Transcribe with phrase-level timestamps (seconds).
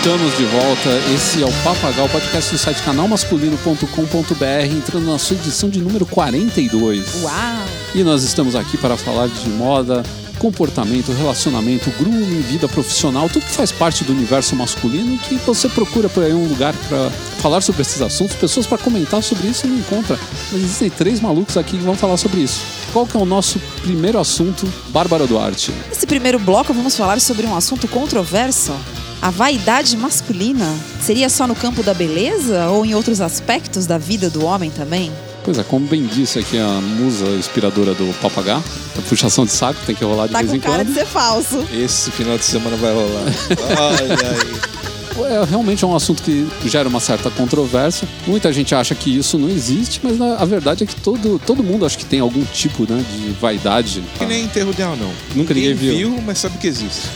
[0.00, 0.88] Estamos de volta.
[1.14, 7.22] Esse é o Papagal, podcast do site canalmasculino.com.br, entrando na sua edição de número 42.
[7.22, 7.34] Uau!
[7.94, 10.02] E nós estamos aqui para falar de moda,
[10.38, 15.68] comportamento, relacionamento, grooming, vida profissional, tudo que faz parte do universo masculino e que você
[15.68, 17.10] procura por aí um lugar para
[17.42, 20.18] falar sobre esses assuntos, pessoas para comentar sobre isso e não encontra.
[20.50, 22.62] Mas existem três malucos aqui que vão falar sobre isso.
[22.90, 25.74] Qual que é o nosso primeiro assunto, Bárbara Duarte?
[25.90, 28.72] Nesse primeiro bloco vamos falar sobre um assunto controverso.
[29.22, 30.66] A vaidade masculina
[31.02, 35.12] seria só no campo da beleza ou em outros aspectos da vida do homem também?
[35.44, 38.62] Pois é, como bem disse aqui a musa inspiradora do papagá,
[38.98, 40.88] a puxação de saco tem que rolar de Tá vez com em cara quando.
[40.88, 41.66] de ser falso.
[41.72, 43.24] Esse final de semana vai rolar.
[43.26, 44.79] Ai, ai.
[45.26, 48.08] É realmente é um assunto que gera uma certa controvérsia.
[48.26, 51.84] Muita gente acha que isso não existe, mas a verdade é que todo, todo mundo
[51.86, 54.02] acha que tem algum tipo né, de vaidade.
[54.18, 55.10] Que nem enterro de anão.
[55.34, 56.20] Nunca ninguém viu.
[56.24, 57.08] mas sabe que existe.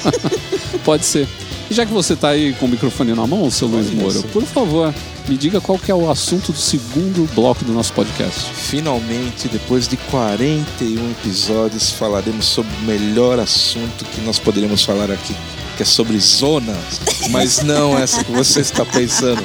[0.84, 1.26] Pode ser.
[1.68, 4.26] E já que você está aí com o microfone na mão, seu Luiz Moura, só.
[4.28, 4.94] por favor,
[5.28, 8.52] me diga qual que é o assunto do segundo bloco do nosso podcast.
[8.54, 15.34] Finalmente, depois de 41 episódios, falaremos sobre o melhor assunto que nós poderíamos falar aqui.
[15.76, 16.76] Que é sobre zonas,
[17.30, 19.42] mas não essa que você está pensando,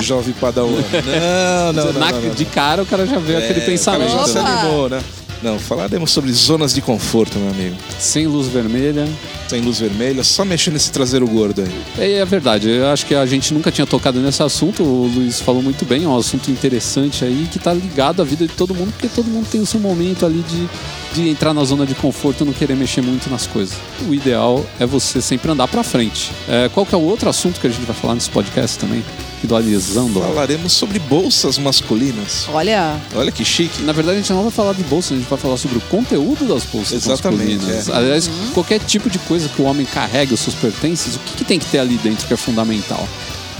[0.00, 0.70] jovem padawan.
[1.04, 2.00] Não, não, não.
[2.00, 4.10] Na- não, não, de cara o cara já vê É, aquele o cara pensamento.
[4.10, 5.02] já se animou, né?
[5.42, 7.76] Não, falaremos sobre zonas de conforto, meu amigo.
[7.98, 9.06] Sem luz vermelha.
[9.48, 11.82] Sem luz vermelha, só mexer nesse traseiro gordo aí.
[11.98, 15.40] É, é verdade, eu acho que a gente nunca tinha tocado nesse assunto, o Luiz
[15.40, 18.74] falou muito bem, é um assunto interessante aí que tá ligado à vida de todo
[18.74, 20.68] mundo, porque todo mundo tem o seu momento ali de,
[21.14, 23.76] de entrar na zona de conforto e não querer mexer muito nas coisas.
[24.08, 26.32] O ideal é você sempre andar pra frente.
[26.48, 29.04] É, qual que é o outro assunto que a gente vai falar nesse podcast também?
[29.44, 30.20] Atualizando.
[30.20, 32.46] Falaremos sobre bolsas masculinas.
[32.48, 33.82] Olha, Olha que chique.
[33.82, 35.80] Na verdade, a gente não vai falar de bolsa, a gente vai falar sobre o
[35.82, 37.88] conteúdo das bolsas Exatamente, masculinas.
[37.88, 37.94] é.
[37.94, 41.44] Aliás, qualquer tipo de coisa que o homem carregue os seus pertences, o que, que
[41.44, 43.06] tem que ter ali dentro que é fundamental?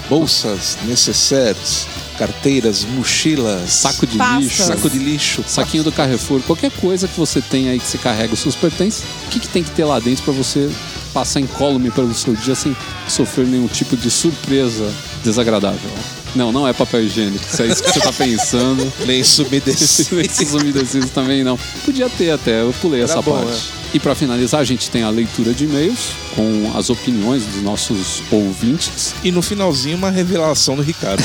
[0.08, 1.86] bolsas, necessaires,
[2.16, 4.42] carteiras, mochilas, Saco de Pastas.
[4.44, 7.98] lixo, saco de lixo, saquinho do Carrefour, qualquer coisa que você tenha aí que você
[7.98, 10.70] carrega os seus pertences, o que, que tem que ter lá dentro para você
[11.12, 12.76] passar incólume pelo seu dia sem
[13.08, 14.88] sofrer nenhum tipo de surpresa
[15.26, 15.90] desagradável?
[16.34, 18.92] Não, não é papel higiênico, se é isso que você tá pensando.
[19.06, 20.20] lenço umedecido.
[20.20, 21.58] Esses umedecidos também não.
[21.84, 23.72] Podia ter até, eu pulei Era essa bom, parte.
[23.94, 28.22] E para finalizar, a gente tem a leitura de e-mails com as opiniões dos nossos
[28.30, 31.22] ouvintes, e no finalzinho uma revelação do Ricardo.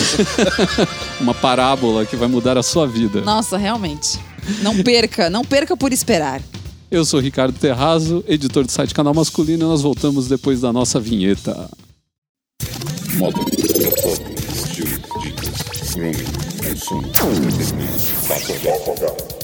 [1.20, 3.22] uma parábola que vai mudar a sua vida.
[3.22, 4.20] nossa, realmente.
[4.62, 6.42] Não perca, não perca por esperar.
[6.90, 11.00] Eu sou Ricardo Terrazo, editor do site Canal Masculino, e nós voltamos depois da nossa
[11.00, 11.70] vinheta.
[13.18, 16.26] Moda, transporte, estilo, dicas, grooming,
[16.64, 19.41] consumo, entretenimento, papagal.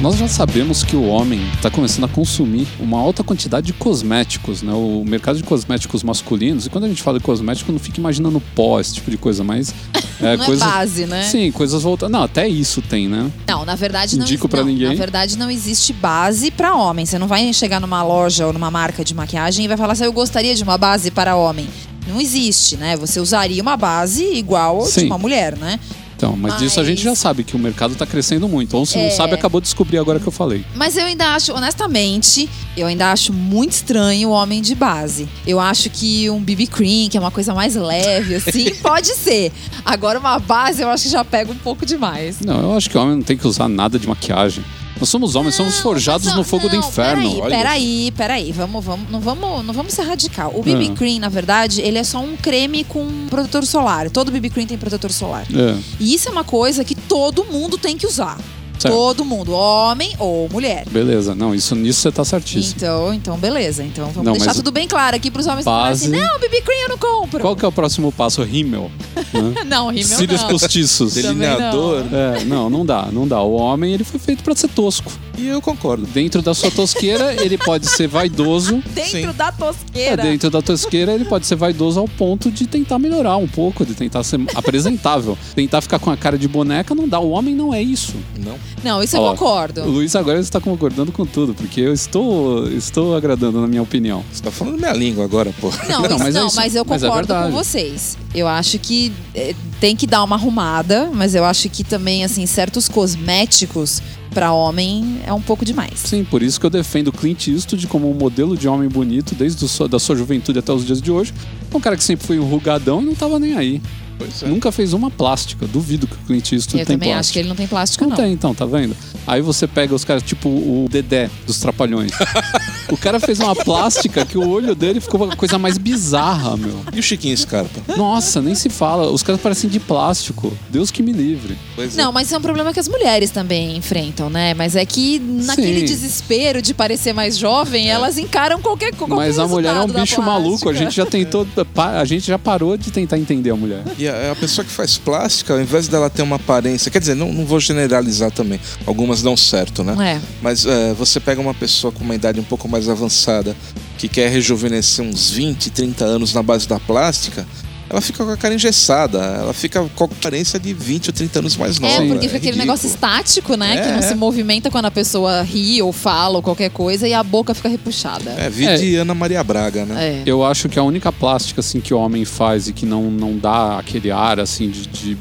[0.00, 4.62] Nós já sabemos que o homem está começando a consumir uma alta quantidade de cosméticos,
[4.62, 4.72] né?
[4.72, 8.40] O mercado de cosméticos masculinos, e quando a gente fala de cosmético, não fica imaginando
[8.54, 9.74] pó, esse tipo de coisa, mas.
[10.20, 10.64] É, não coisa...
[10.64, 11.22] é base, né?
[11.22, 12.10] Sim, coisas voltadas.
[12.10, 13.30] Não, até isso tem, né?
[13.46, 14.88] Não, na verdade não, Indico não, ninguém.
[14.88, 17.06] Na verdade não existe base pra homem.
[17.06, 20.02] Você não vai chegar numa loja ou numa marca de maquiagem e vai falar assim,
[20.02, 21.68] eu gostaria de uma base para homem.
[22.08, 22.96] Não existe, né?
[22.96, 25.78] Você usaria uma base igual a de uma mulher, né?
[26.18, 28.76] Então, mas, disso a gente já Mas- sabe que o mercado está crescendo muito.
[28.76, 29.10] Ou se não É.
[29.10, 30.64] sabe, acabou de descobrir agora que eu falei.
[30.74, 35.28] Mas eu ainda acho, honestamente, eu ainda acho muito estranho o homem de base.
[35.46, 39.52] Eu acho que um BB cream, que é uma coisa mais leve, assim, pode ser.
[39.84, 42.40] Agora uma base eu acho que já pega um pouco demais.
[42.40, 44.64] Não, eu acho que o homem não tem que usar nada de maquiagem.
[45.00, 47.22] Nós somos homens, somos forjados ó, no fogo do não, inferno.
[47.22, 48.52] Peraí, olha peraí, peraí.
[48.52, 50.52] Vamos, vamos, não, vamos, não vamos ser radical.
[50.54, 50.96] O BB Ah.
[50.96, 54.10] Cream, na verdade, ele é só um creme com protetor solar.
[54.10, 55.46] Todo BB Cream tem protetor solar.
[55.52, 58.38] É, E isso é uma coisa que todo mundo tem que usar.
[58.78, 58.94] Certo.
[58.94, 60.84] Todo mundo, homem ou mulher.
[60.90, 61.34] beleza.
[61.34, 62.74] Não, isso nisso você tá certíssimo.
[62.76, 63.82] Então, então, beleza.
[63.82, 66.62] Então vamos Não, deixar tudo bem claro aqui pros homens que assim: Base- não, BB
[66.62, 67.40] Cream eu não compro.
[67.40, 68.42] Qual que é o próximo passo?
[68.42, 68.90] Rímel.
[69.32, 69.64] Né?
[69.66, 70.48] Não, rímel Cílios não.
[70.48, 71.14] postiços.
[71.14, 72.04] Delineador.
[72.12, 73.40] É, não, não dá, não dá.
[73.42, 75.12] O homem, ele foi feito para ser tosco.
[75.36, 76.06] E eu concordo.
[76.06, 78.82] Dentro da sua tosqueira, ele pode ser vaidoso.
[78.94, 79.32] Dentro Sim.
[79.36, 80.22] da É, tosqueira.
[80.22, 83.94] dentro da tosqueira, ele pode ser vaidoso ao ponto de tentar melhorar um pouco, de
[83.94, 85.36] tentar ser apresentável.
[85.54, 87.18] tentar ficar com a cara de boneca não dá.
[87.20, 88.14] O homem não é isso.
[88.38, 88.56] Não.
[88.84, 89.82] Não, isso eu Ó, concordo.
[89.82, 94.24] O Luiz agora está concordando com tudo, porque eu estou, estou agradando na minha opinião.
[94.32, 95.70] Você tá falando minha língua agora, pô.
[95.88, 96.56] Não, Não, mas é não, isso.
[96.56, 98.16] mas eu Mas é concordo com vocês.
[98.34, 102.46] Eu acho que eh, tem que dar uma arrumada, mas eu acho que também, assim,
[102.46, 104.00] certos cosméticos
[104.30, 105.92] pra homem é um pouco demais.
[105.96, 109.34] Sim, por isso que eu defendo o Clint Eastwood como um modelo de homem bonito
[109.34, 111.32] desde o sua- da sua juventude até os dias de hoje.
[111.72, 113.80] É um cara que sempre foi enrugadão e não tava nem aí.
[114.18, 114.46] Pois é.
[114.48, 115.66] Nunca fez uma plástica.
[115.66, 117.20] Duvido que o Clint Eastwood Eu tem também plástica.
[117.20, 118.16] acho que ele não tem plástico, Não não.
[118.16, 118.96] tem, então, tá vendo?
[119.26, 122.12] Aí você pega os caras, tipo o Dedé dos Trapalhões.
[122.90, 126.80] o cara fez uma plástica que o olho dele ficou uma coisa mais bizarra, meu.
[126.92, 127.80] E o Chiquinho Scarpa?
[127.96, 129.10] Nossa, nem se fala.
[129.10, 130.52] Os caras parecem de plástico.
[130.70, 131.56] Deus que me livre.
[131.76, 132.02] Pois é.
[132.02, 134.54] Não, mas isso é um problema que as mulheres também enfrentam, né?
[134.54, 135.86] Mas é que naquele Sim.
[135.86, 139.14] desespero de parecer mais jovem, elas encaram qualquer coisa.
[139.14, 140.68] Mas a mulher é um bicho maluco.
[140.68, 141.46] A gente já tentou.
[141.76, 143.82] A gente já parou de tentar entender a mulher.
[143.98, 146.90] E a, a pessoa que faz plástica, ao invés dela ter uma aparência.
[146.90, 148.60] Quer dizer, não, não vou generalizar também.
[148.86, 150.16] Algumas dão certo, né?
[150.16, 150.20] É.
[150.42, 153.56] Mas é, você pega uma pessoa com uma idade um pouco mais avançada
[153.96, 157.46] que quer rejuvenescer uns 20, 30 anos na base da plástica,
[157.90, 159.18] ela fica com a cara engessada.
[159.18, 161.94] Ela fica com a aparência de 20 ou 30 anos mais nova.
[161.94, 162.58] É, porque é fica aquele ridículo.
[162.66, 163.76] negócio estático, né?
[163.80, 164.02] que É, não é.
[164.02, 167.68] se movimenta quando a pessoa ri ou fala ou qualquer coisa e a boca fica
[167.68, 168.30] repuxada.
[168.32, 170.08] É, vi de Ana Maria Braga, né?
[170.08, 170.22] É.
[170.26, 173.36] Eu acho que a única plástica assim que o homem faz e que não, não
[173.38, 175.18] dá aquele ar assim de, de-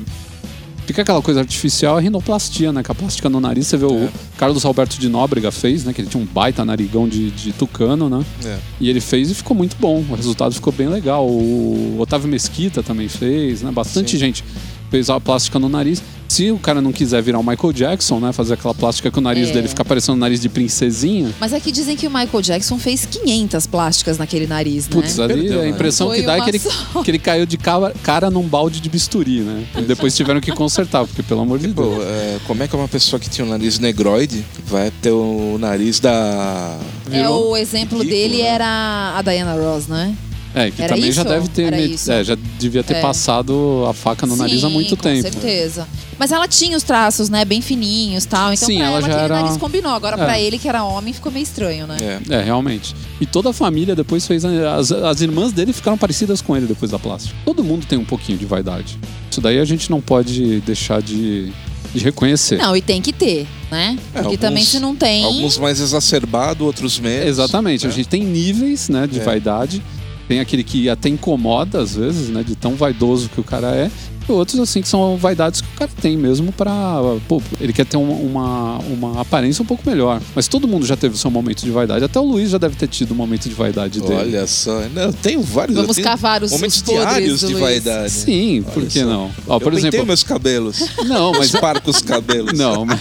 [0.88, 2.81] Fica aquela coisa artificial é a rinoplastia, né?
[2.81, 4.07] Que a plástica no nariz, você vê o
[4.38, 5.92] Carlos Alberto de Nóbrega fez, né?
[5.92, 8.25] Que ele tinha um baita narigão de, de tucano, né?
[8.45, 8.57] É.
[8.80, 10.00] E ele fez e ficou muito bom.
[10.10, 11.28] O resultado ficou bem legal.
[11.28, 13.69] O Otávio Mesquita também fez, né?
[13.69, 14.18] Bastante Sim.
[14.18, 14.45] gente
[14.89, 16.01] fez a plástica no nariz.
[16.38, 18.31] Se o cara não quiser virar o Michael Jackson, né?
[18.31, 19.54] Fazer aquela plástica que o nariz É.
[19.54, 21.34] dele fica parecendo um nariz de princesinha.
[21.39, 24.92] Mas aqui dizem que o Michael Jackson fez 500 plásticas naquele nariz, né?
[24.94, 25.69] Putz, ali Perdeu, a né?
[25.69, 27.01] impressão que dá é que ele, só.
[27.04, 29.66] que ele caiu de cara, cara num balde de bisturi, né?
[29.80, 32.04] E depois tiveram que consertar, porque pelo amor de Pô, Deus.
[32.06, 36.00] é, como é que uma pessoa que tinha um nariz negroide vai ter o nariz
[36.00, 36.78] da.
[37.07, 38.48] É, Virou o exemplo ridículo, dele né?
[38.50, 40.13] era a Diana Ross, né?
[40.13, 41.29] É, que Era também já isso?
[41.31, 41.63] deve ter.
[41.63, 42.11] Era met- isso.
[42.11, 43.01] é, já devia ter É.
[43.01, 45.21] passado a faca no nariz há Sim, muito com tempo.
[45.21, 45.88] certeza.
[46.17, 47.45] Mas ela tinha os traços, né?
[47.45, 48.51] Bem fininhos e tal.
[48.53, 49.91] Então Sim, pra ela ela, já aquele era- nariz combinou.
[49.91, 50.23] Agora É.
[50.25, 52.19] pra ele, que era homem, ficou meio estranho, né?
[52.29, 52.35] É.
[52.35, 52.95] É, realmente.
[53.21, 54.44] E toda a família depois fez.
[54.44, 57.35] As, as irmãs dele ficaram parecidas com ele depois da plástica.
[57.45, 58.97] Todo mundo tem um pouquinho de vaidade.
[59.29, 61.51] Isso daí a gente não pode deixar de,
[61.94, 62.57] de reconhecer.
[62.57, 63.97] Não, e tem que ter, né?
[64.15, 65.23] É, Porque também se não tem.
[65.23, 67.27] Alguns mais exacerbados, outros menos.
[67.27, 67.85] Exatamente.
[67.85, 67.95] A né?
[67.95, 69.23] gente tem níveis, né, de É.
[69.23, 69.83] vaidade.
[70.27, 73.89] Tem aquele que até incomoda às vezes, né, de tão vaidoso que o cara é.
[74.27, 77.00] E outros, assim, que são vaidades que o cara tem mesmo pra.
[77.27, 80.21] Pô, ele quer ter uma, uma, uma aparência um pouco melhor.
[80.35, 82.03] Mas todo mundo já teve o seu momento de vaidade.
[82.03, 84.13] Até o Luiz já deve ter tido um momento de vaidade dele.
[84.15, 84.81] Olha só.
[84.94, 85.75] Não, eu tenho vários.
[85.75, 87.59] Vamos eu tenho cavar os, momentos os diários de Luiz.
[87.59, 88.12] vaidade.
[88.12, 89.06] Sim, por Olha que só.
[89.06, 89.31] não?
[89.47, 90.06] Ó, eu por pentei exemplo.
[90.06, 90.80] meus cabelos.
[91.07, 91.53] Não, mas.
[91.53, 92.51] Esparco os cabelos.
[92.57, 93.00] Não, mas,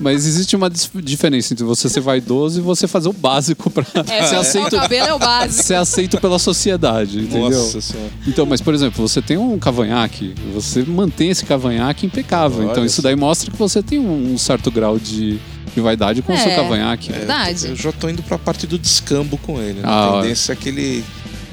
[0.00, 4.22] mas existe uma diferença entre você ser vaidoso e você fazer o básico pra É,
[4.26, 4.76] ser o aceito.
[4.76, 5.62] cabelo é o básico.
[5.62, 7.50] Ser aceito pela sociedade, entendeu?
[7.50, 8.10] Nossa senhora.
[8.26, 12.60] Então, mas por exemplo, você tem um cavanhaque, você mantém esse cavanhaque impecável.
[12.60, 15.38] Olha então isso daí mostra que você tem um certo grau de,
[15.74, 16.56] de vaidade com o seu É.
[16.56, 17.10] cavanhaque.
[17.12, 17.18] É.
[17.18, 17.66] Verdade.
[17.68, 19.74] Eu já tô indo pra parte do descambo com ele.
[19.80, 19.82] Né?
[19.84, 21.04] Ah, a tendência é que ele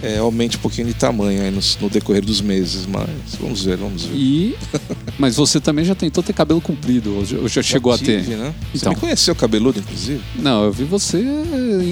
[0.04, 2.86] é, aumente um pouquinho de tamanho aí no, no decorrer dos meses.
[2.86, 3.10] Mas
[3.40, 4.16] vamos ver, vamos ver.
[4.16, 4.56] E
[5.22, 8.18] mas você também já tentou ter cabelo comprido, ou já, ou já chegou Já tive,
[8.18, 8.38] a ter?
[8.38, 8.54] Né?
[8.74, 8.94] Você Então.
[8.94, 10.20] me conheceu cabeludo, inclusive?
[10.36, 11.24] Não, eu vi você,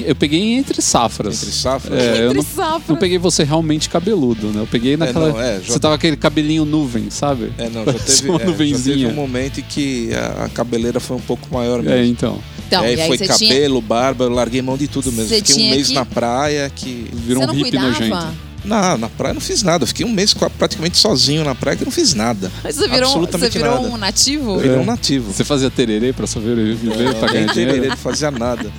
[0.06, 1.42] eu peguei entre safras.
[1.44, 1.94] Entre safras?
[2.00, 2.88] É, eu Entre não, safras.
[2.90, 4.62] não peguei você realmente cabeludo, né?
[4.62, 5.30] Eu peguei naquela.
[5.30, 7.54] não, é, já- Você tava com aquele cabelinho nuvem, sabe?
[7.58, 11.00] É, não, já teve, uma é, já teve um momento em que a, a cabeleira
[11.00, 11.98] foi um pouco maior mesmo.
[11.98, 12.40] É, então.
[12.68, 15.28] Então, e aí e aí foi você cabelo, barba, eu larguei mão de tudo mesmo.
[15.30, 17.06] Você Fiquei um tinha mês que- na praia que.
[17.14, 17.92] Virou Você um hippie cuidava?
[17.92, 18.49] nojento.
[18.64, 19.84] Não, na praia eu não fiz nada.
[19.84, 22.52] Eu fiquei um mês praticamente sozinho na praia que eu não fiz nada.
[22.64, 23.88] Mas Você virou, você Absolutamente virou nada.
[23.94, 24.52] um nativo?
[24.56, 25.32] Eu virei um nativo.
[25.34, 27.72] Você fazia tererê pra sobreviver, pra Nem ganhar dinheiro?
[27.74, 28.72] tererê, não fazia nada.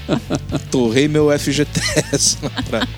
[0.70, 2.88] Torrei meu FGTS na praia.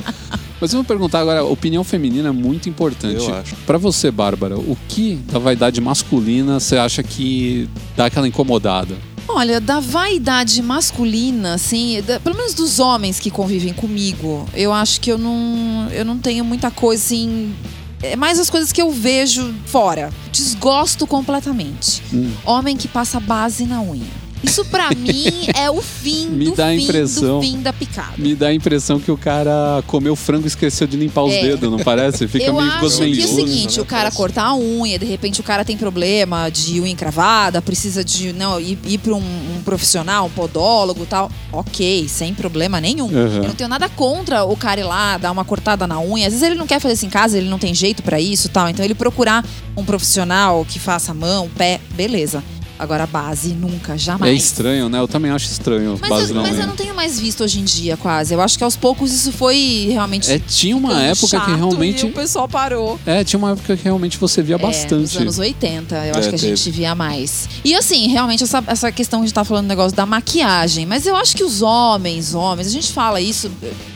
[0.61, 3.17] Mas eu vou perguntar agora, opinião feminina é muito importante.
[3.17, 3.57] Eu acho.
[3.67, 8.95] Pra você, Bárbara, o que da vaidade masculina você acha que dá aquela incomodada?
[9.29, 15.01] Olha, da vaidade masculina, assim, da- pelo menos dos homens que convivem comigo, eu acho
[15.01, 17.55] que eu não, eu não tenho muita coisa assim.
[18.03, 20.13] É mais as coisas que eu vejo fora.
[20.33, 22.03] Desgosto completamente.
[22.13, 22.33] Hum.
[22.45, 24.22] Homem que passa base na unha.
[24.43, 27.41] Isso pra mim é o fim Me do dá fim impressão.
[27.41, 28.13] do fim da picada.
[28.19, 31.43] Me dá a impressão que o cara comeu frango e esqueceu de limpar os É.
[31.43, 32.27] dedos, não parece?
[32.27, 35.41] Fica eu meio acho que é o seguinte, o cara cortar a unha, de repente
[35.41, 39.63] o cara tem problema de unha encravada, precisa de não, ir, ir para um, um
[39.65, 41.31] profissional, um podólogo e tal.
[41.53, 43.07] Ok, sem problema nenhum.
[43.07, 43.37] Uhum.
[43.37, 46.27] Eu não tenho nada contra o cara ir lá, dar uma cortada na unha.
[46.27, 48.49] Às vezes ele não quer fazer isso em casa, ele não tem jeito pra isso
[48.49, 48.69] e tal.
[48.69, 49.45] Então ele procurar
[49.77, 52.43] um profissional que faça mão, pé, beleza.
[52.83, 54.43] Agora base, nunca, É jamais.
[54.43, 54.99] estranho, né?
[54.99, 57.61] Eu também acho estranho Mas, base eu, na mas eu não tenho mais visto hoje
[57.61, 58.35] em dia, quase.
[58.35, 60.29] Eu acho que aos poucos isso foi realmente.
[60.31, 62.05] É, tinha uma época chato que realmente.
[62.05, 62.99] E o pessoal parou.
[63.07, 65.19] É, tinha uma época que realmente você via É, nos bastante.
[65.19, 66.57] anos 80, eu É, acho que a teve.
[66.57, 67.49] gente via mais.
[67.65, 70.85] E assim, realmente, essa, essa questão que a gente tá falando, negócio da maquiagem.
[70.85, 73.49] Mas eu acho que os homens, homens, a gente fala isso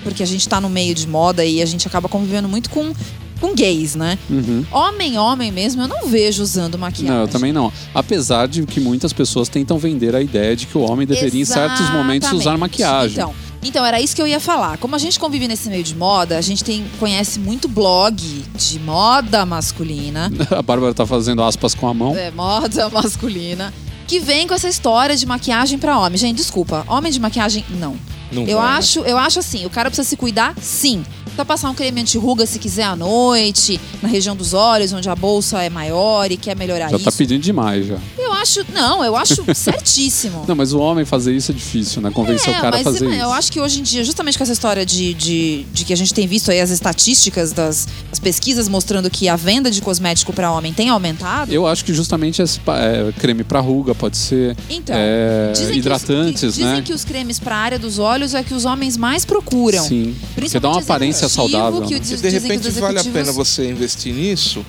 [0.04, 2.92] porque a gente tá no meio de moda e a gente acaba convivendo muito com
[3.40, 4.18] com gays, né?
[4.28, 4.64] Uhum.
[4.70, 7.10] Homem, homem mesmo, eu não vejo usando maquiagem.
[7.10, 7.72] Não, eu também não.
[7.94, 11.44] Apesar de que muitas pessoas tentam vender a ideia de que o homem deveria, em
[11.44, 12.60] certos momentos, usar Exatamente.
[12.60, 13.12] maquiagem.
[13.12, 14.78] Então, então, era isso que eu ia falar.
[14.78, 18.14] Como a gente convive nesse meio de moda, a gente tem, conhece muito blog
[18.54, 20.30] de moda masculina.
[20.56, 22.14] A Bárbara tá fazendo aspas com a mão.
[22.14, 23.74] É, moda masculina.
[24.06, 26.16] Que vem com essa história de maquiagem pra homem.
[26.16, 26.84] Gente, desculpa.
[26.86, 27.96] Homem de maquiagem, não.
[28.30, 28.78] Não Eu vai, né?
[28.78, 31.04] acho, eu acho assim, o cara precisa se cuidar, sim.
[31.36, 35.14] Só passar um creme anti-ruga se quiser à noite, na região dos olhos, onde a
[35.14, 37.04] bolsa é maior e quer melhorar Já isso.
[37.04, 37.98] tá pedindo demais já.
[38.18, 40.44] Eu acho, não, eu acho certíssimo.
[40.48, 42.10] Não, mas o homem fazer isso é difícil, né?
[42.10, 43.24] Convencer É, o cara a fazer eu isso.
[43.26, 46.12] acho que hoje em dia, justamente com essa história de, de, de que a gente
[46.14, 50.50] tem visto aí as estatísticas das as pesquisas mostrando que a venda de cosmético pra
[50.50, 51.52] homem tem aumentado.
[51.52, 55.72] Eu acho que justamente esse é, creme pra ruga pode ser Então, é, dizem que
[55.72, 56.82] os- hidratantes, que, dizem né?
[56.82, 59.82] que os cremes pra área dos olhos é que os homens mais procuram.
[59.84, 60.14] Sim.
[60.34, 61.82] Porque dá uma aparência saudável.
[61.82, 62.04] que o né?
[62.10, 64.64] E de repente os vale a executivos- pena você investir nisso,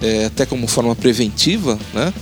[0.00, 2.12] é, até como forma preventiva, né?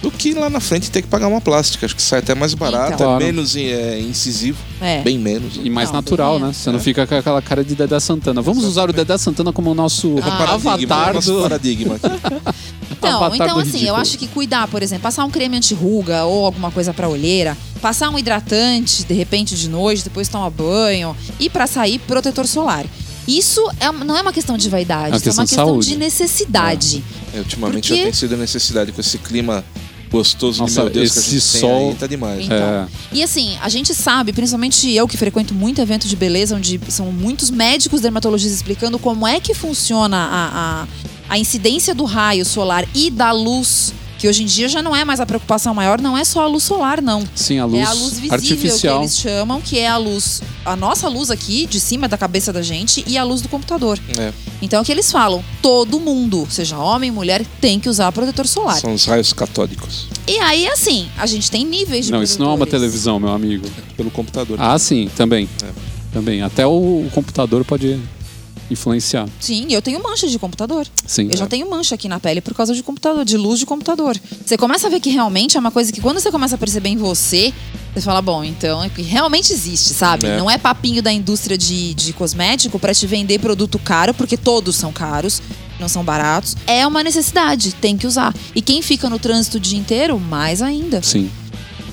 [0.00, 1.84] Do que lá na frente ter que pagar uma plástica.
[1.84, 3.06] Acho que sai até mais barato, Então.
[3.08, 3.20] Claro.
[3.22, 5.02] é menos é, incisivo, É.
[5.02, 5.58] bem menos.
[5.60, 6.52] E mais Não, natural, né?
[6.52, 8.40] Você não fica com aquela cara de Dedé Santana.
[8.40, 11.42] Vamos usar o Dedé Santana como o nosso É paradigma, avatar nosso do...
[11.42, 12.06] paradigma aqui.
[12.90, 13.96] Então, Avatar então assim, eu ridículo.
[14.00, 18.10] acho que cuidar, por exemplo, passar um creme anti-ruga ou alguma coisa pra olheira, passar
[18.10, 22.84] um hidratante, de repente de noite, depois tomar banho e pra sair protetor solar.
[23.28, 25.48] Isso é, não é uma questão de vaidade, É uma isso é uma questão de
[25.50, 25.88] questão saúde.
[25.88, 27.04] de necessidade.
[27.34, 29.62] É, ultimamente Porque- já tem sido necessidade com esse clima
[30.10, 32.44] gostoso Nossa, de meu Deus que a esse gente sol- tem aí, tá demais.
[32.46, 32.86] Então, É.
[33.12, 37.12] E assim, a gente sabe, principalmente eu que frequento muito evento de beleza, onde são
[37.12, 42.88] muitos médicos dermatologistas explicando como é que funciona a, a, a incidência do raio solar
[42.94, 46.18] e da luz, que hoje em dia já não é mais a preocupação maior, não
[46.18, 47.22] é só a luz solar, não.
[47.34, 48.98] Sim, a luz, é a luz visível artificial.
[48.98, 52.52] que eles chamam, que é a luz, a nossa luz aqui, de cima da cabeça
[52.52, 53.98] da gente, e a luz do computador.
[54.18, 58.10] É, Então é o que eles falam: todo mundo, seja homem, mulher, tem que usar
[58.10, 58.80] protetor solar.
[58.80, 62.50] são os raios catódicos E aí, assim, a gente tem níveis de Não, isso não
[62.50, 63.68] é uma televisão, meu amigo.
[63.96, 64.58] pelo computador.
[64.60, 65.48] Ah, sim, também.
[65.62, 65.68] É.
[66.12, 66.42] Também.
[66.42, 68.00] Até o computador pode
[68.70, 69.28] influenciar.
[69.40, 70.86] Sim, eu tenho mancha de computador.
[71.06, 71.28] Sim.
[71.30, 74.18] Eu já tenho mancha aqui na pele por causa de computador, de luz de computador.
[74.44, 76.88] Você começa a ver que realmente é uma coisa que quando você começa a perceber
[76.88, 77.52] em você,
[77.94, 80.26] você fala, bom, então é que realmente existe, sabe?
[80.26, 80.36] É.
[80.36, 84.76] Não é papinho da indústria de, de cosmético pra te vender produto caro, porque todos
[84.76, 85.42] são caros,
[85.80, 86.56] não são baratos.
[86.66, 88.34] É uma necessidade, tem que usar.
[88.54, 91.02] E quem fica no trânsito o dia inteiro, mais ainda.
[91.02, 91.30] Sim.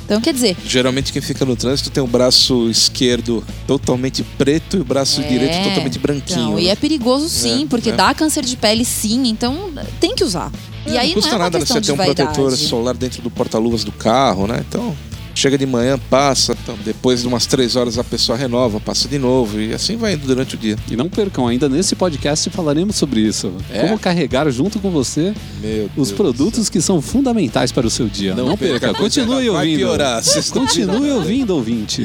[0.06, 4.82] Então, quer dizer, Geralmente quem fica no trânsito tem o braço esquerdo totalmente preto e
[4.82, 6.40] o braço É, direito totalmente branquinho.
[6.50, 6.72] Então, e né?
[6.72, 7.94] é perigoso sim, É, porque é.
[7.94, 10.52] dá câncer de pele sim, então tem que usar.
[10.86, 12.30] E É, aí não custa não é uma nada você ter um vaidade.
[12.34, 14.64] protetor solar dentro do porta-luvas do carro, né?
[14.70, 14.96] Então,
[15.36, 19.20] chega de manhã, passa, então, depois de umas três horas a pessoa renova, passa de
[19.20, 20.78] novo e assim vai indo durante o dia.
[20.90, 23.54] E não percam, ainda nesse podcast falaremos sobre isso.
[23.72, 23.82] É?
[23.82, 28.08] Como carregar junto com você Meu os Deus produtos que são fundamentais para o seu
[28.08, 28.34] dia.
[28.34, 29.78] Não, perca, a coisa continue vai ouvindo.
[29.78, 32.04] piorar, vocês estão Continue ouvindo, ouvinte.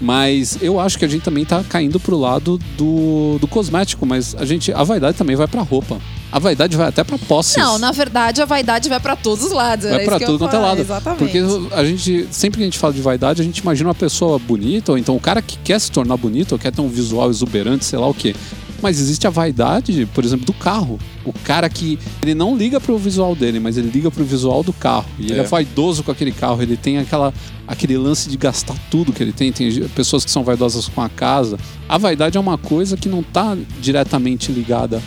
[0.00, 4.34] Mas eu acho que a gente também tá caindo pro lado do, do cosmético, mas
[4.38, 5.98] a gente a vaidade também vai pra roupa.
[6.30, 7.56] A vaidade vai até pra posses.
[7.56, 9.88] Não, na verdade a vaidade vai pra todos os lados.
[9.88, 10.80] Vai que tudo quanto é lado.
[10.80, 11.18] Exatamente.
[11.18, 11.42] Porque
[11.74, 14.92] a gente, sempre que a gente fala de vaidade, a gente imagina uma pessoa bonita,
[14.92, 17.84] ou então o cara que quer se tornar bonito, ou quer ter um visual exuberante,
[17.84, 18.36] sei lá o quê.
[18.80, 20.98] Mas existe a vaidade, por exemplo, do carro.
[21.28, 24.72] O cara que ele não liga pro visual dele, mas ele liga pro visual do
[24.72, 25.06] carro.
[25.18, 25.42] E ele É.
[25.42, 27.32] é vaidoso com aquele carro, ele tem aquela,
[27.66, 29.52] aquele lance de gastar tudo que ele tem.
[29.52, 31.58] Tem pessoas que são vaidosas com a casa.
[31.88, 35.02] A vaidade é uma coisa que não tá diretamente ligada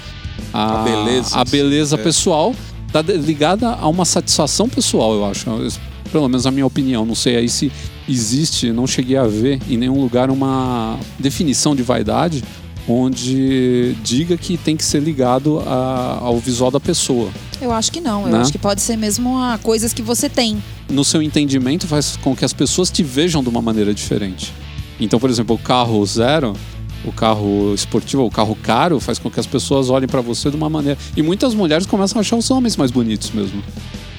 [0.53, 1.35] à, A beleza.
[1.37, 1.97] à beleza É.
[1.99, 2.55] pessoal,
[2.91, 5.45] tá ligada a uma satisfação pessoal, eu acho.
[6.11, 7.05] Pelo menos a minha opinião.
[7.05, 7.71] Não sei aí se
[8.09, 12.43] existe, não cheguei a ver em nenhum lugar uma definição de vaidade
[12.87, 17.29] onde diga que tem que ser ligado a- ao visual da pessoa.
[17.61, 18.23] Eu acho que não.
[18.25, 18.39] Eu Né?
[18.39, 20.61] acho que pode ser mesmo a coisas que você tem.
[20.89, 24.51] No seu entendimento, faz com que as pessoas te vejam de uma maneira diferente.
[24.99, 26.53] Então, por exemplo, o carro zero,
[27.05, 30.55] o carro esportivo, o carro caro, faz com que as pessoas olhem pra você de
[30.55, 30.97] uma maneira.
[31.15, 33.63] E muitas mulheres começam a achar os homens mais bonitos mesmo.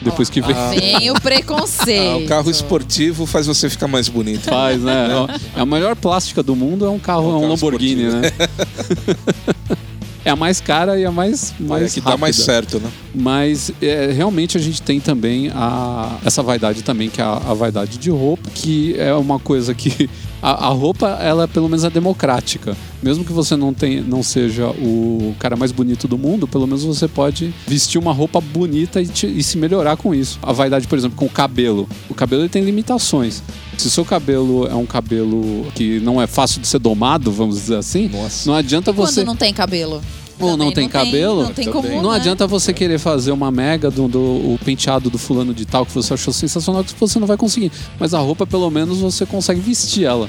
[0.03, 0.53] Depois que vê.
[0.53, 2.13] Vem o preconceito.
[2.13, 4.43] Ah, o carro esportivo faz você ficar mais bonito.
[4.43, 5.09] Faz, né?
[5.57, 8.23] É a melhor plástica do mundo é um carro, é um, carro Lamborghini, esportivo.
[8.23, 9.77] né?
[10.25, 12.53] é a mais cara e a mais, mais é que dá mais rápida.
[12.53, 12.91] certo, né?
[13.15, 17.55] Mas é, realmente a gente tem também a, essa vaidade também, que é a, a
[17.55, 20.09] vaidade de roupa, que é uma coisa que.
[20.45, 22.77] A, a roupa, ela pelo menos é democrática.
[23.03, 26.85] Mesmo que você não, tenha, não seja o cara mais bonito do mundo, pelo menos
[26.85, 30.39] você pode vestir uma roupa bonita e, te- e se melhorar com isso.
[30.43, 31.89] A vaidade, por exemplo, com o cabelo.
[32.09, 33.43] O cabelo ele tem limitações.
[33.77, 37.57] Se o seu cabelo é um cabelo que não é fácil de ser domado, vamos
[37.57, 38.49] dizer assim, Nossa.
[38.49, 39.25] não adianta Quando você.
[39.25, 40.01] não tem cabelo.
[40.41, 41.89] Ou não Também tem cabelo, Não tem como.
[42.03, 42.17] Não né?
[42.17, 45.93] adianta você querer fazer uma mega do, do o penteado do fulano de tal que
[45.93, 47.71] você achou sensacional que você não vai conseguir.
[48.01, 50.29] Mas a roupa, pelo menos, você consegue vestir ela.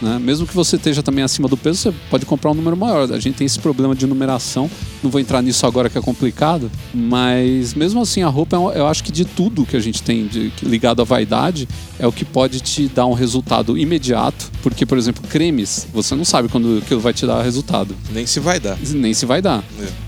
[0.00, 0.18] Né?
[0.18, 3.10] Mesmo que você esteja também acima do peso, você pode comprar um número maior.
[3.12, 4.70] A gente tem esse problema de numeração.
[5.02, 6.70] Não vou entrar nisso agora que é complicado.
[6.94, 10.26] Mas mesmo assim, a roupa, é eu acho que de tudo que a gente tem
[10.26, 14.50] de- ligado à vaidade, é o que pode te dar um resultado imediato.
[14.62, 17.94] Porque, por exemplo, cremes, você não sabe quando aquilo vai te dar resultado.
[18.12, 18.78] Nem se vai dar.
[18.94, 19.64] Nem se vai dar.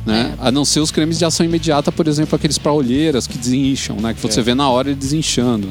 [0.07, 0.35] Né?
[0.39, 3.97] A não ser os cremes de ação imediata, por exemplo, aqueles para olheiras que desincham,
[3.97, 4.13] né?
[4.15, 4.43] Que você É.
[4.43, 5.69] vê na hora ele desinchando.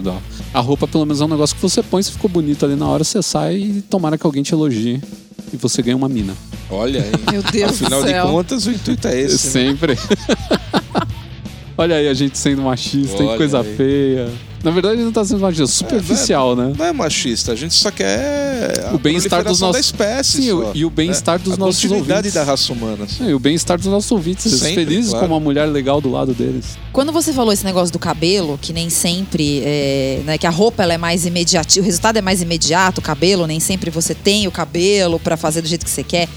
[0.53, 2.87] A roupa, pelo menos, é um negócio que você põe, se ficou bonito ali na
[2.87, 3.81] hora, você sai e
[4.11, 5.01] tomara que alguém te elogie.
[5.53, 6.33] E você ganha uma mina.
[6.69, 7.11] Olha aí.
[7.31, 8.27] Meu Deus Afinal do de céu.
[8.27, 9.57] contas, o intuito é esse.
[9.57, 9.95] né?
[11.81, 13.75] Olha aí a gente sendo machista, tem Olha coisa aí.
[13.75, 14.29] feia.
[14.63, 16.71] Na verdade, não tá sendo machista, superficial, né?
[16.77, 20.43] Não é machista, a gente só quer a O bem-estar dos nossos- da espécie.
[20.43, 21.43] Sim, só, e o bem-estar né?
[21.43, 22.33] dos a nossos ouvintes.
[22.33, 23.07] da raça humana.
[23.21, 25.27] É, E o bem-estar dos nossos ouvintes, Sempre, felizes claro.
[25.27, 26.77] com uma mulher legal do lado deles.
[26.93, 30.83] Quando você falou esse negócio do cabelo, que nem sempre, é, né, que a roupa
[30.83, 34.45] ela é mais imediata, o resultado é mais imediato, o cabelo, nem sempre você tem
[34.47, 36.29] o cabelo pra fazer do jeito que você quer.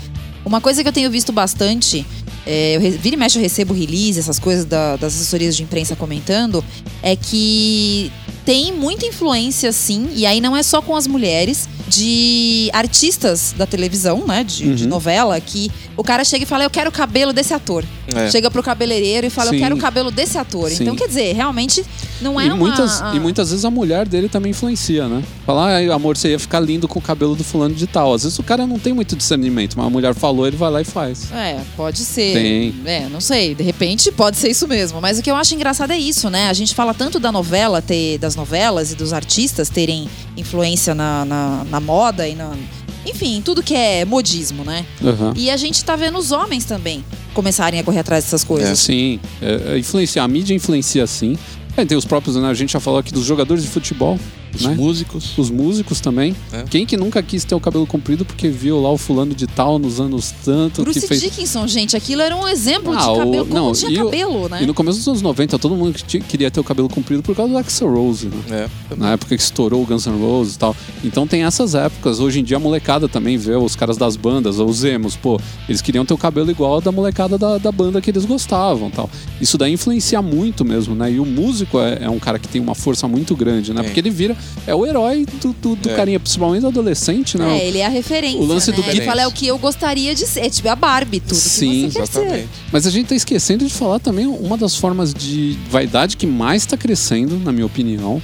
[0.46, 2.06] Uma coisa que eu tenho visto bastante,
[2.46, 5.96] é, eu vira e mexe eu recebo release, essas coisas da- das assessorias de imprensa
[5.96, 6.62] comentando,
[7.02, 8.10] é que
[8.44, 13.66] tem muita influência, sim, e aí não é só com as mulheres, de artistas da
[13.66, 14.88] televisão, né, de, de Uhum.
[14.90, 17.84] novela, que o cara chega e fala, eu quero o cabelo desse ator.
[18.14, 18.30] É.
[18.30, 19.56] Chega pro cabeleireiro e fala, Sim.
[19.56, 20.70] eu quero o cabelo desse ator.
[20.70, 20.82] Sim.
[20.82, 21.84] Então, quer dizer, realmente
[22.20, 22.56] não é e, uma...
[22.56, 25.22] muitas, ah, e muitas vezes a mulher dele também influencia, né?
[25.46, 28.12] Falar, "Ai, amor, você ia ficar lindo com o cabelo do fulano de tal.
[28.12, 30.80] Às vezes o cara não tem muito discernimento, mas a mulher falou, ele vai lá
[30.80, 31.30] e faz.
[31.32, 32.34] É, pode ser.
[32.34, 32.74] Tem.
[32.84, 33.54] É, não sei.
[33.54, 35.00] De repente pode ser isso mesmo.
[35.00, 36.48] Mas o que eu acho engraçado é isso, né?
[36.48, 41.24] A gente fala tanto da novela, ter, das novelas e dos artistas terem influência na,
[41.24, 42.52] na, na moda e na.
[43.06, 44.86] Enfim, tudo que é modismo, né?
[45.02, 45.34] Aham.
[45.36, 48.78] E a gente tá vendo os homens também começarem a correr atrás dessas coisas.
[48.78, 50.22] Sim, é, é, influencia.
[50.22, 51.36] A mídia influencia sim.
[51.76, 52.48] É, tem os próprios, né?
[52.48, 54.18] A gente já falou aqui dos jogadores de futebol,
[54.54, 54.74] Os né?
[54.74, 55.36] músicos.
[55.38, 56.34] Os músicos também.
[56.52, 56.62] É.
[56.70, 59.78] Quem que nunca quis ter o cabelo comprido porque viu lá o fulano de tal
[59.78, 61.20] nos anos tanto Bruce que fez.
[61.20, 63.46] Dickinson, gente, aquilo era um exemplo Ah, de o- cabelo.
[63.46, 64.62] Como não, tinha e o- cabelo, né?
[64.62, 65.94] E no começo dos anos 90, todo mundo
[66.28, 68.68] queria ter o cabelo comprido por causa do Axel Rose, né?
[68.90, 68.96] É.
[68.96, 70.76] Na época que estourou o Guns N' Roses e tal.
[71.02, 72.20] Então tem essas épocas.
[72.20, 75.80] Hoje em dia a molecada também vê os caras das bandas, os emos, pô, eles
[75.82, 79.10] queriam ter o cabelo igual da molecada da, da banda que eles gostavam tal.
[79.40, 81.10] Isso daí influencia muito mesmo, né?
[81.12, 83.80] E o músico é, é um cara que tem uma força muito grande, né?
[83.80, 83.84] Tem.
[83.90, 84.36] Porque ele vira.
[84.66, 85.94] É o herói do, do, do É.
[85.94, 87.58] carinha, principalmente do adolescente, né?
[87.58, 88.40] É, ele é a referência.
[88.40, 88.76] o lance né?
[88.76, 90.40] do Ele fala, é o que eu gostaria de ser.
[90.40, 92.20] É tipo a Barbie, tudo Sim, que você quer ser.
[92.20, 92.48] Exatamente.
[92.72, 96.64] Mas a gente tá esquecendo de falar também uma das formas de vaidade que mais
[96.64, 98.22] tá crescendo, na minha opinião.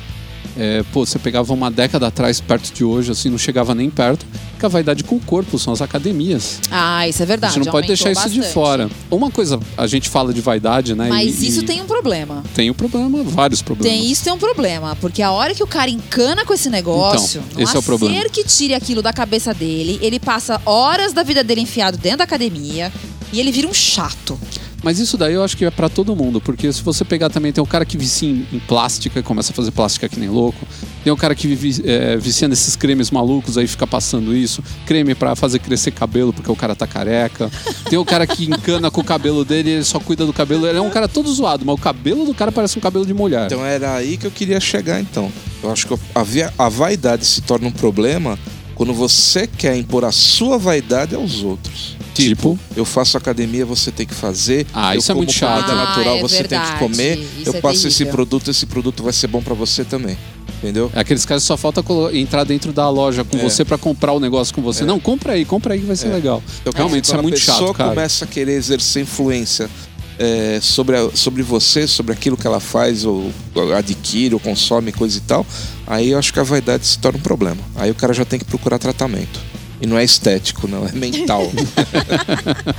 [0.63, 4.27] É, pô, você pegava uma década atrás, perto de hoje, assim, não chegava nem perto.
[4.59, 6.61] Que a vaidade com o corpo são as academias.
[6.71, 7.53] Ah, isso é verdade.
[7.53, 8.53] a gente não pode deixar isso de bastante.
[8.53, 8.91] fora.
[9.11, 11.09] Uma coisa, a gente fala de vaidade, né?
[11.09, 12.43] Mas e- isso e tem um problema.
[12.55, 13.99] tem um problema, vários problemas.
[13.99, 17.41] Tem isso tem um problema, porque a hora que o cara encana com esse negócio,
[17.41, 18.15] Então, não esse é o problema.
[18.15, 22.19] ser que tire aquilo da cabeça dele, ele passa horas da vida dele enfiado dentro
[22.19, 22.93] da academia
[23.33, 24.39] e ele vira um chato.
[24.83, 27.53] Mas isso daí eu acho que é pra todo mundo, porque se você pegar também,
[27.53, 30.67] tem o cara que vicia em, em plástica começa a fazer plástica que nem louco.
[31.05, 34.63] Tem o cara que vive, é, vicia nesses cremes malucos aí fica passando isso.
[34.87, 37.51] Creme pra fazer crescer cabelo porque o cara tá careca.
[37.91, 40.67] Tem o cara que encana com o cabelo dele e ele só cuida do cabelo.
[40.67, 43.13] Ele é um cara todo zoado, mas o cabelo do cara parece um cabelo de
[43.13, 43.47] mulher.
[43.47, 45.31] Então era aí que eu queria chegar então.
[45.63, 48.39] Eu acho que a, via- a vaidade se torna um problema
[48.75, 51.97] quando você quer impor a sua vaidade aos outros.
[52.15, 52.59] Tipo?
[52.77, 54.67] Eu faço academia, você tem que fazer.
[54.75, 55.65] Ah, eu isso é muito chato.
[55.65, 56.73] comida Ah, natural, é você tem verdade.
[56.73, 57.19] que comer.
[57.39, 58.13] Isso eu é passo esse terrível.
[58.13, 60.19] produto, esse produto vai ser bom pra você também.
[60.59, 60.91] Entendeu?
[60.95, 63.41] É aqueles caras só falta entrar dentro da loja com É.
[63.41, 64.83] você pra comprar o negócio com você.
[64.83, 64.87] É.
[64.87, 66.13] Não, compra aí, compra aí que vai ser É.
[66.13, 66.43] legal.
[66.61, 67.91] Então, Realmente, isso é quando muito a pessoa chato, cara.
[67.91, 69.71] começa a querer exercer influência
[70.19, 74.93] é, sobre, a- sobre você, sobre aquilo que ela faz, ou, ou adquire, ou consome,
[74.93, 75.47] coisa e tal,
[75.87, 77.57] aí eu acho que a vaidade se torna um problema.
[77.77, 79.41] Aí o cara já tem que procurar tratamento.
[79.81, 81.51] E não é estético, não, é mental.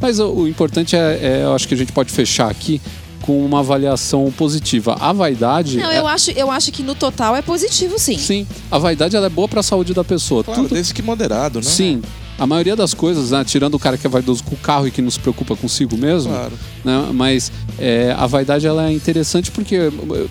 [0.00, 2.80] Mas o, o importante é, é, eu acho que a gente pode fechar aqui
[3.22, 4.96] com uma avaliação positiva.
[5.00, 5.78] A vaidade.
[5.78, 8.18] Não, é- eu acho, eu acho que no total é positivo, sim.
[8.18, 10.44] Sim, a vaidade ela é boa pra saúde da pessoa.
[10.44, 11.64] claro, Tudo, desde que moderado, né?
[11.64, 12.02] sim.
[12.38, 14.90] A maioria das coisas, né, tirando o cara que é vaidoso com o carro e
[14.90, 16.52] que não se preocupa consigo mesmo, Claro.
[16.84, 19.90] né, mas é, a vaidade ela é interessante porque eh,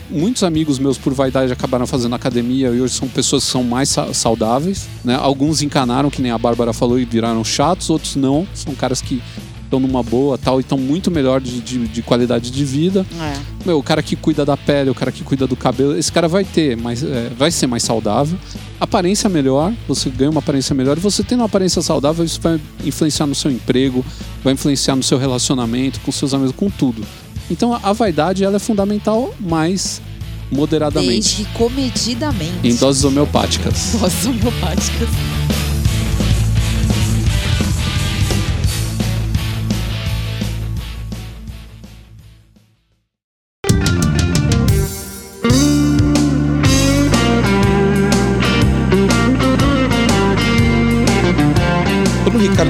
[0.09, 3.89] muitos amigos meus por vaidade acabaram fazendo academia e hoje são pessoas que são mais
[3.89, 4.87] sa- saudáveis.
[5.03, 5.15] Né?
[5.15, 8.47] Alguns encanaram, que nem a Bárbara falou, e viraram chatos, outros não.
[8.53, 9.21] São caras que
[9.65, 13.05] estão numa boa tal, e estão muito melhor de, de, de qualidade de vida.
[13.19, 13.33] É.
[13.65, 16.27] Meu, o cara que cuida da pele, o cara que cuida do cabelo, esse cara
[16.27, 18.37] vai ter, mais, é, vai ser mais saudável.
[18.79, 20.97] Aparência melhor, você ganha uma aparência melhor.
[20.97, 24.05] E você tendo uma aparência saudável, isso vai influenciar no seu emprego,
[24.43, 27.01] vai influenciar no seu relacionamento, com seus amigos, com tudo.
[27.49, 30.01] Então a, a vaidade ela é fundamental, mas
[30.51, 31.37] moderadamente.
[31.37, 32.59] Desde comedidamente.
[32.63, 33.95] Em doses homeopáticas.
[33.99, 35.09] Doses homeopáticas.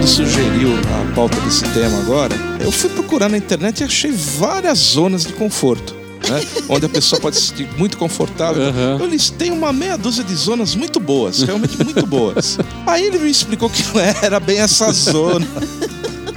[0.06, 4.78] Ricardo sugeriu a pauta desse tema agora, eu fui procurar na internet e achei várias
[4.78, 5.96] zonas de conforto.
[6.30, 6.42] Né?
[6.70, 8.62] Onde a pessoa pode se sentir muito confortável.
[8.62, 8.98] Aham.
[9.00, 12.58] Eu listei uma meia dúzia de zonas muito boas, realmente muito boas.
[12.86, 15.46] Aí ele me explicou que não era bem essa zona.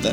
[0.03, 0.13] né?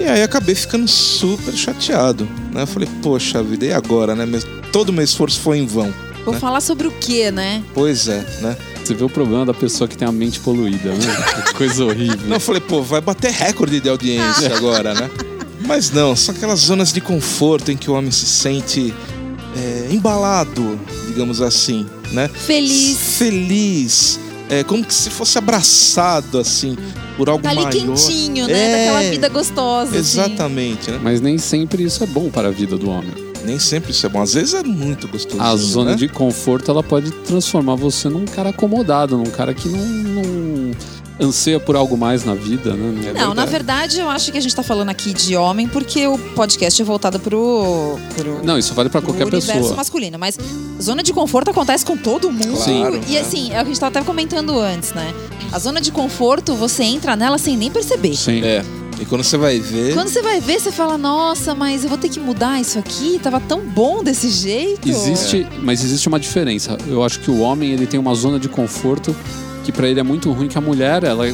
[0.00, 2.26] E aí acabei ficando super chateado.
[2.52, 2.62] Né?
[2.62, 4.26] Eu falei, poxa vida, e agora, né?
[4.72, 5.92] Todo meu esforço foi em vão.
[6.24, 6.40] Vou Né?
[6.40, 7.62] falar sobre o quê, né?
[7.74, 8.56] Pois é, né?
[8.84, 11.44] Você vê o problema da pessoa que tem a mente poluída, né?
[11.46, 12.26] Que Coisa horrível.
[12.26, 15.10] Não, eu falei, pô, vai bater recorde de audiência agora, né?
[15.66, 18.92] Mas não, são aquelas zonas de conforto em que o homem se sente
[19.56, 22.28] é, embalado, digamos assim, né?
[22.28, 22.98] Feliz.
[23.18, 24.18] Feliz.
[24.48, 26.76] É, como que se fosse abraçado, assim,
[27.16, 27.72] por algo Tá ali maior.
[27.72, 28.52] quentinho, né?
[28.52, 29.90] É, Daquela vida gostosa.
[29.90, 29.98] assim.
[29.98, 30.98] Exatamente, né?
[31.00, 33.12] Mas nem sempre isso é bom para a vida do homem.
[33.44, 34.22] Nem sempre isso é bom.
[34.22, 35.40] Às vezes é muito gostoso.
[35.40, 35.96] A zona né?
[35.96, 40.70] de conforto ela pode transformar você num cara acomodado, num cara que não, não
[41.20, 43.12] anseia por algo mais na vida, né?
[43.14, 46.18] Não, na verdade, eu acho que a gente tá falando aqui de homem porque o
[46.18, 47.98] podcast é voltado pro.
[48.16, 49.76] pro Não, isso vale para qualquer universo pessoa.
[49.76, 50.18] masculino.
[50.18, 50.38] Mas
[50.80, 52.62] zona de conforto acontece com todo mundo.
[52.62, 53.20] Claro, e né?
[53.20, 55.12] assim, é o que a gente tava até comentando antes, né?
[55.52, 58.16] A zona de conforto, você entra nela sem nem perceber.
[58.16, 58.42] Sim.
[58.42, 58.64] É.
[59.00, 59.94] E quando você vai ver.
[59.94, 63.18] Quando você vai ver, você fala, nossa, mas eu vou ter que mudar isso aqui?
[63.22, 64.86] Tava tão bom desse jeito.
[64.86, 66.76] Existe, mas existe uma diferença.
[66.86, 69.16] Eu acho que o homem ele tem uma zona de conforto
[69.64, 71.24] que para ele é muito ruim que a mulher, ela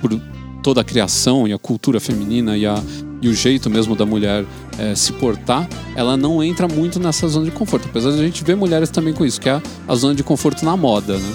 [0.00, 0.20] por
[0.62, 2.80] toda a criação e a cultura feminina e, a,
[3.20, 4.44] e o jeito mesmo da mulher
[4.78, 7.88] eh, se portar, ela não entra muito nessa zona de conforto.
[7.88, 10.22] Apesar de a gente ver mulheres também com isso, que é a, a zona de
[10.22, 11.34] conforto na moda, né?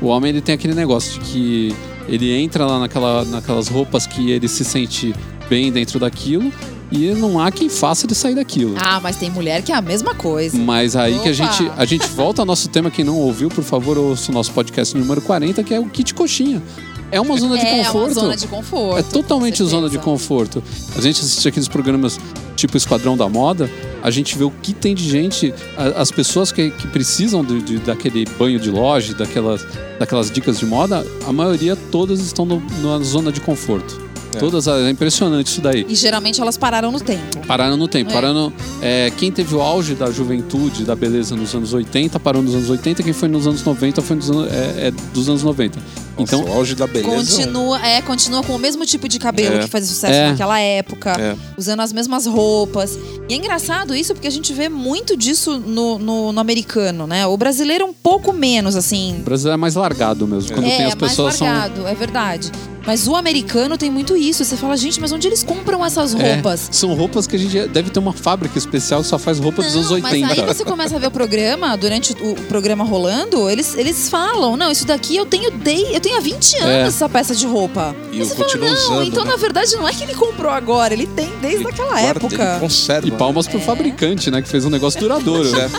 [0.00, 1.76] O homem ele tem aquele negócio de que
[2.08, 5.14] ele entra lá naquela, naquelas roupas que ele se sente
[5.48, 6.52] bem dentro daquilo
[6.90, 8.74] e não há quem faça ele sair daquilo.
[8.78, 10.56] Ah, mas tem mulher que é a mesma coisa.
[10.58, 11.32] Mas aí que a Opa!
[11.32, 12.90] gente, a gente volta ao nosso tema.
[12.90, 16.12] Quem não ouviu, por favor, ouça o nosso podcast número 40, que é o kit
[16.12, 16.62] coxinha.
[17.10, 18.06] É uma zona de é conforto.
[18.06, 18.98] uma zona de conforto.
[18.98, 20.62] É totalmente zona de conforto.
[20.96, 22.18] A gente assiste aqueles programas
[22.62, 23.68] tipo Esquadrão da Moda,
[24.02, 25.52] a gente vê o que tem de gente,
[25.96, 29.66] as pessoas que, que precisam de, de- daquele banho de loja, daquelas,
[29.98, 34.00] daquelas dicas de moda, a maioria todas estão no- na zona de conforto.
[34.34, 34.38] É.
[34.38, 35.84] Todas, é impressionante isso daí.
[35.88, 37.40] E geralmente elas pararam no tempo.
[37.46, 38.10] Pararam no tempo.
[38.10, 38.14] É.
[38.14, 42.54] Pararam, é, quem teve o auge da juventude, da beleza nos anos 80, parou nos
[42.54, 43.02] anos 80.
[43.02, 45.78] Quem foi nos anos 90 foi nos é, é dos anos 90.
[46.18, 47.14] Nossa, Então, o auge da beleza.
[47.14, 49.58] Continua, é, continua com o mesmo tipo de cabelo É.
[49.60, 50.30] que fazia sucesso É.
[50.30, 51.36] naquela época, É.
[51.56, 52.98] usando as mesmas roupas.
[53.28, 57.26] E é engraçado isso porque a gente vê muito disso no, no, no americano, né?
[57.26, 59.16] O brasileiro é um pouco menos, assim.
[59.20, 60.52] o Brasil é mais largado mesmo.
[60.52, 61.46] Quando é, tem as mais pessoas são.
[61.46, 62.50] largado, é verdade.
[62.84, 64.44] Mas o americano tem muito isso.
[64.44, 66.68] Você fala, gente, mas onde eles compram essas É, roupas?
[66.72, 69.72] são roupas que a gente deve ter uma fábrica especial que só faz roupa dos
[69.72, 70.26] Não, anos 80.
[70.26, 74.56] Mas aí você começa a ver o programa, durante o programa rolando, eles, eles falam,
[74.56, 75.52] não, isso daqui eu tenho
[75.92, 76.82] eu tenho há 20 anos É.
[76.82, 77.94] essa peça de roupa.
[78.12, 79.30] E eu você fala, não, usando, então né?
[79.30, 82.50] na verdade não é que ele comprou agora, ele tem desde aquela Guarda, época.
[82.52, 83.08] Ele conserva.
[83.08, 83.50] E palmas É.
[83.50, 84.42] pro fabricante, né?
[84.42, 85.48] Que fez um negócio duradouro.
[85.48, 85.70] Pois é,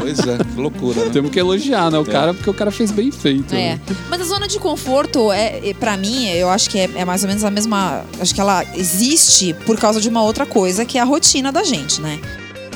[0.00, 1.10] pois é, que loucura, né?
[1.12, 1.98] Temos que elogiar, né?
[1.98, 3.54] O cara, porque o cara fez bem feito.
[3.54, 3.74] É.
[3.74, 3.80] né?
[4.08, 7.22] Mas a zona de conforto, é, é, para mim, eu acho que é, é mais
[7.22, 8.04] ou menos a mesma.
[8.20, 11.64] Acho que ela existe por causa de uma outra coisa, que é a rotina da
[11.64, 12.20] gente, né?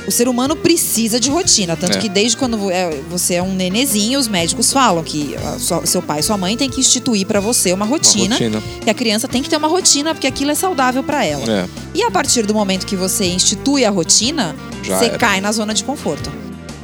[0.07, 1.77] O ser humano precisa de rotina.
[1.77, 2.01] Tanto É.
[2.01, 6.01] que desde quando é, você é um nenezinho, os médicos falam que a sua- seu
[6.01, 8.35] pai e sua mãe têm que instituir pra você uma Uma rotina.
[8.37, 8.63] rotina.
[8.83, 11.45] Que a criança tem que ter uma rotina, porque aquilo é saudável pra ela.
[11.51, 15.19] É, E a partir do momento que você institui a rotina, Já você era.
[15.19, 16.31] cai na zona de conforto.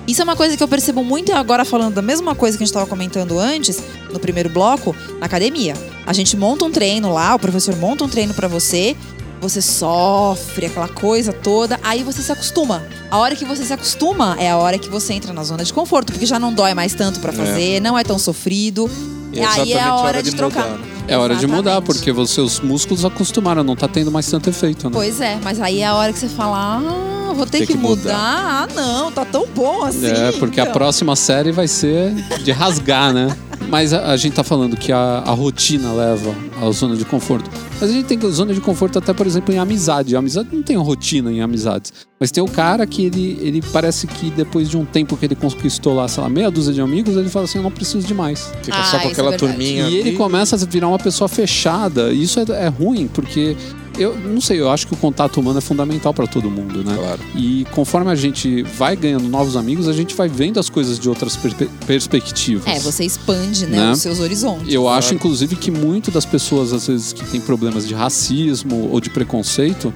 [0.09, 2.65] Isso é uma coisa que eu percebo muito e agora falando da mesma coisa que
[2.65, 3.81] a gente estava comentando antes,
[4.13, 5.75] no primeiro bloco, na academia.
[6.05, 8.97] A gente monta um treino lá, o professor monta um treino pra você,
[9.43, 12.81] você sofre aquela coisa toda, aí você se acostuma.
[13.11, 15.73] A hora que você se acostuma é a hora que você entra na zona de
[15.73, 18.89] conforto, porque já não dói mais tanto pra fazer, não é tão sofrido.
[19.33, 20.69] E é aí é a a hora, hora de, de trocar.
[20.69, 20.93] mudar, né?
[21.09, 24.93] É hora de mudar, porque os músculos acostumaram, não tá tendo mais tanto efeito, né?
[24.95, 27.75] Pois é, mas aí é a hora que você fala, ah, vou ter que, que
[27.77, 28.13] mudar.
[28.13, 28.17] mudar.
[28.17, 30.07] Ah, não, tá tão bom assim.
[30.07, 30.73] É, porque a então.
[30.73, 33.37] próxima série vai ser de rasgar, né?
[33.69, 37.51] Mas a, a gente tá falando que a, a rotina leva à zona de conforto.
[37.81, 40.15] Mas a gente tem zona de conforto até, por exemplo, em amizade.
[40.15, 41.93] A amizade não tem rotina em amizades.
[42.21, 45.35] Mas tem o cara que ele, ele parece que depois de um tempo que ele
[45.35, 48.15] conquistou lá, sei lá, meia dúzia de amigos, ele fala assim, eu não preciso de
[48.15, 48.53] mais.
[48.63, 49.53] Fica Ah, só com é aquela verdade.
[49.57, 49.89] turminha.
[49.89, 52.13] E ele começa a virar uma pessoa fechada.
[52.13, 53.57] E isso é, é ruim, porque
[53.99, 56.95] eu não sei, eu acho que o contato humano é fundamental para todo mundo, né?
[56.97, 57.21] Claro.
[57.35, 61.09] E conforme a gente vai ganhando novos amigos, a gente vai vendo as coisas de
[61.09, 62.67] outras perspe- perspectivas.
[62.67, 63.93] É, você expande, né, Né?
[63.93, 64.73] os seus horizontes.
[64.73, 69.01] Eu acho, inclusive, que muito das pessoas, às vezes, que têm problemas de racismo ou
[69.01, 69.93] de preconceito,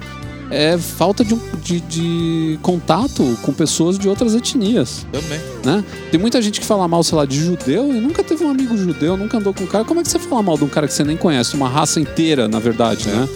[0.49, 5.39] é falta de, de- de contato com pessoas de outras etnias, Também.
[5.65, 5.83] né?
[6.09, 8.77] Tem muita gente que fala mal, sei lá, de judeu e nunca teve um amigo
[8.77, 9.83] judeu, nunca andou com um cara.
[9.83, 11.53] Como é que você fala mal de um cara que você nem conhece?
[11.55, 13.11] Uma raça inteira, na verdade, É.
[13.13, 13.27] né?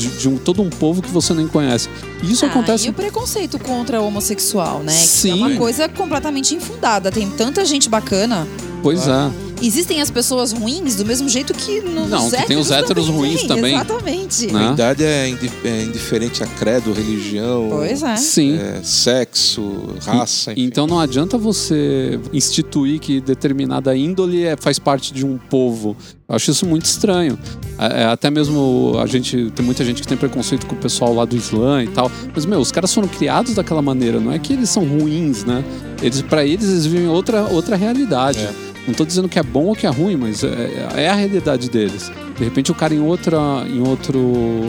[0.00, 1.88] De, de um, todo um povo que você nem conhece.
[2.22, 2.86] E isso Ah, acontece...
[2.86, 4.92] E o preconceito contra o homossexual, né?
[4.92, 5.30] Que Sim.
[5.30, 7.12] é uma coisa completamente infundada.
[7.12, 8.46] Tem tanta gente bacana.
[8.82, 9.30] Pois é.
[9.62, 13.06] Existem as pessoas ruins do mesmo jeito que no, Não, nos que tem os héteros
[13.06, 13.74] também ruins tem, também.
[13.74, 14.46] Exatamente.
[14.52, 14.68] Né?
[14.68, 18.16] A idade é, indi- é indiferente a credo, religião, Pois é.
[18.16, 18.58] Sim.
[18.58, 20.62] é, sexo, raça, enfim.
[20.64, 25.96] Então não adianta você instituir que determinada índole é- faz parte de um povo.
[26.28, 27.38] Eu acho isso muito estranho.
[27.78, 31.12] É, é, até mesmo a gente tem muita gente que tem preconceito com o pessoal
[31.14, 32.10] lá do Islã e tal.
[32.34, 34.20] Mas meu, os caras foram criados daquela maneira.
[34.20, 35.64] Não é que eles são ruins, né?
[36.00, 38.38] Eles para eles eles vivem outra outra realidade.
[38.38, 38.69] É.
[38.86, 41.68] Não tô dizendo que é bom ou que é ruim, mas é, é a realidade
[41.70, 42.10] deles.
[42.36, 43.38] De repente o cara em outra
[43.68, 44.18] em outro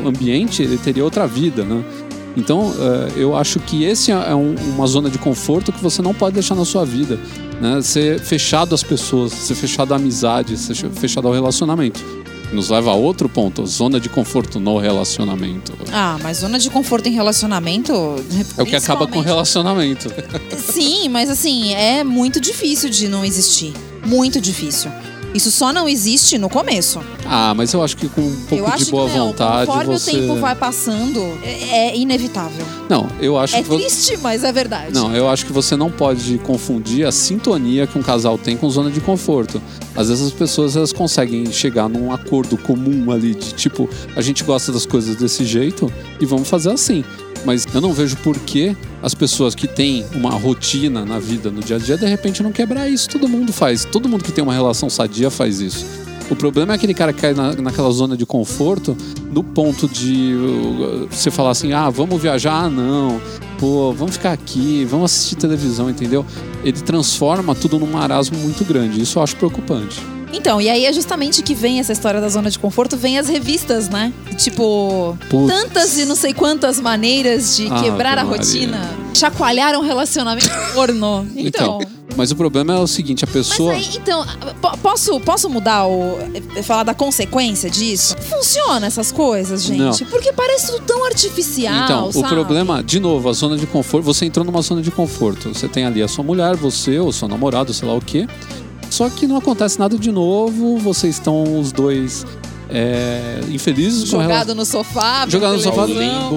[0.05, 1.83] ambiente ele teria outra vida, né?
[2.37, 6.13] Então, eh, eu acho que esse é um- uma zona de conforto que você não
[6.13, 7.19] pode deixar na sua vida.
[7.59, 7.81] Né?
[7.81, 11.99] Ser fechado às pessoas, ser fechado à amizade, ser fechado ao relacionamento.
[12.51, 15.73] Nos leva a outro ponto, zona de conforto no relacionamento.
[15.91, 17.93] Ah, mas zona de conforto em relacionamento.
[18.57, 20.11] É o que acaba com o relacionamento.
[20.57, 23.73] Sim, mas assim, é muito difícil de não existir.
[24.05, 24.91] Muito difícil.
[25.33, 27.01] Isso só não existe no começo.
[27.25, 30.11] Ah, mas eu acho que com um pouco eu acho de boa vontade Conforme você.
[30.11, 32.65] o tempo vai passando, é, é inevitável.
[32.91, 33.85] Não, eu acho É que você.
[33.85, 34.93] triste, mas é verdade.
[34.93, 38.69] Não, eu acho que você não pode confundir a sintonia que um casal tem com
[38.69, 39.61] zona de conforto.
[39.95, 44.43] Às vezes as pessoas elas conseguem chegar num acordo comum ali de tipo, a gente
[44.43, 47.01] gosta das coisas desse jeito e vamos fazer assim.
[47.45, 51.61] Mas eu não vejo por que as pessoas que têm uma rotina na vida, no
[51.61, 53.07] dia a dia, de repente não quebrar isso.
[53.09, 53.85] Todo mundo faz.
[53.85, 55.85] Todo mundo que tem uma relação sadia faz isso.
[56.31, 58.95] O problema é aquele cara que cai na, naquela zona de conforto,
[59.33, 62.53] no ponto de uh, você falar assim: ah, vamos viajar?
[62.53, 63.19] Ah, não.
[63.59, 66.25] Pô, vamos ficar aqui, vamos assistir televisão, entendeu?
[66.63, 69.01] Ele transforma tudo num marasmo muito grande.
[69.01, 70.01] Isso eu acho preocupante.
[70.33, 73.27] Então, e aí é justamente que vem essa história da zona de conforto, vem as
[73.27, 74.13] revistas, né?
[74.37, 75.47] Tipo, Putz.
[75.53, 78.37] tantas e não sei quantas maneiras de Ave quebrar a Maria.
[78.39, 81.27] rotina, chacoalhar um relacionamento porno.
[81.35, 81.79] Então.
[82.17, 83.71] Mas o problema é o seguinte: a Mas pessoa.
[83.71, 84.25] aí, então,
[84.61, 86.17] po- posso, posso mudar o.
[86.57, 88.17] eh, falar da consequência disso?
[88.29, 89.79] Funciona essas coisas, gente?
[90.03, 90.09] Não.
[90.09, 91.85] Porque parece tudo tão artificial.
[91.85, 92.27] Então, o sabe?
[92.27, 94.03] problema, de novo, a zona de conforto.
[94.03, 95.53] Você entrou numa zona de conforto.
[95.53, 98.27] Você tem ali a sua mulher, você, ou seu namorado, sei lá o quê.
[98.91, 100.77] Só que não acontece nada de novo.
[100.77, 102.25] Vocês estão os dois
[102.69, 104.39] é, infelizes com a relação.
[104.39, 105.85] Jogado no sofá, Jogado no sofá,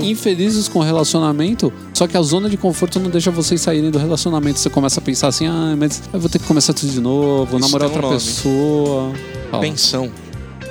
[0.03, 3.99] infelizes com o relacionamento, só que a zona de conforto não deixa vocês saírem do
[3.99, 4.59] relacionamento.
[4.61, 7.45] Você começa a pensar assim, ah, mas eu vou ter que começar tudo de novo,
[7.47, 8.15] vou Isso namorar outra nome.
[8.15, 9.13] pessoa.
[9.51, 9.63] Fala.
[9.63, 10.11] Pensão.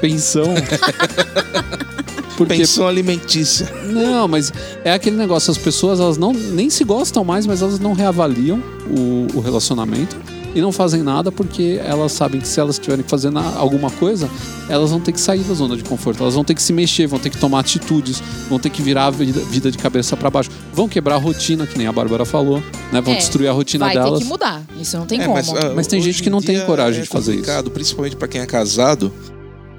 [0.02, 0.46] Pensão.
[2.38, 3.72] Porque Pensão alimentícia.
[3.86, 4.52] não, mas
[4.84, 8.62] é aquele negócio, as pessoas elas não nem se gostam mais, mas elas não reavaliam
[8.90, 10.18] o, o relacionamento
[10.56, 13.90] e não fazem nada porque elas sabem que se elas tiverem que fazer na- alguma
[13.90, 14.30] coisa,
[14.70, 17.08] elas vão ter que sair da zona de conforto, elas vão ter que se mexer,
[17.08, 20.30] vão ter que tomar atitudes, vão ter que virar a vida, vida de cabeça para
[20.30, 22.62] baixo, vão quebrar a rotina, que nem a Bárbara falou,
[22.92, 23.02] né?
[23.02, 24.20] Vão É, destruir a rotina Vai delas.
[24.20, 24.64] ter que mudar.
[24.80, 25.36] Isso não tem É, como.
[25.36, 27.40] mas, ah, Mas tem gente que não tem coragem é de fazer isso.
[27.42, 29.12] complicado, Principalmente pra quem é casado,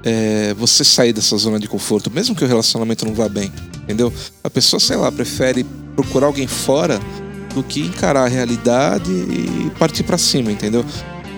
[0.03, 3.51] é, você sair dessa zona de conforto, mesmo que o relacionamento não vá bem,
[3.83, 4.13] entendeu?
[4.43, 6.99] A pessoa, sei lá, prefere procurar alguém fora
[7.55, 10.85] do que encarar a realidade e partir pra cima, entendeu?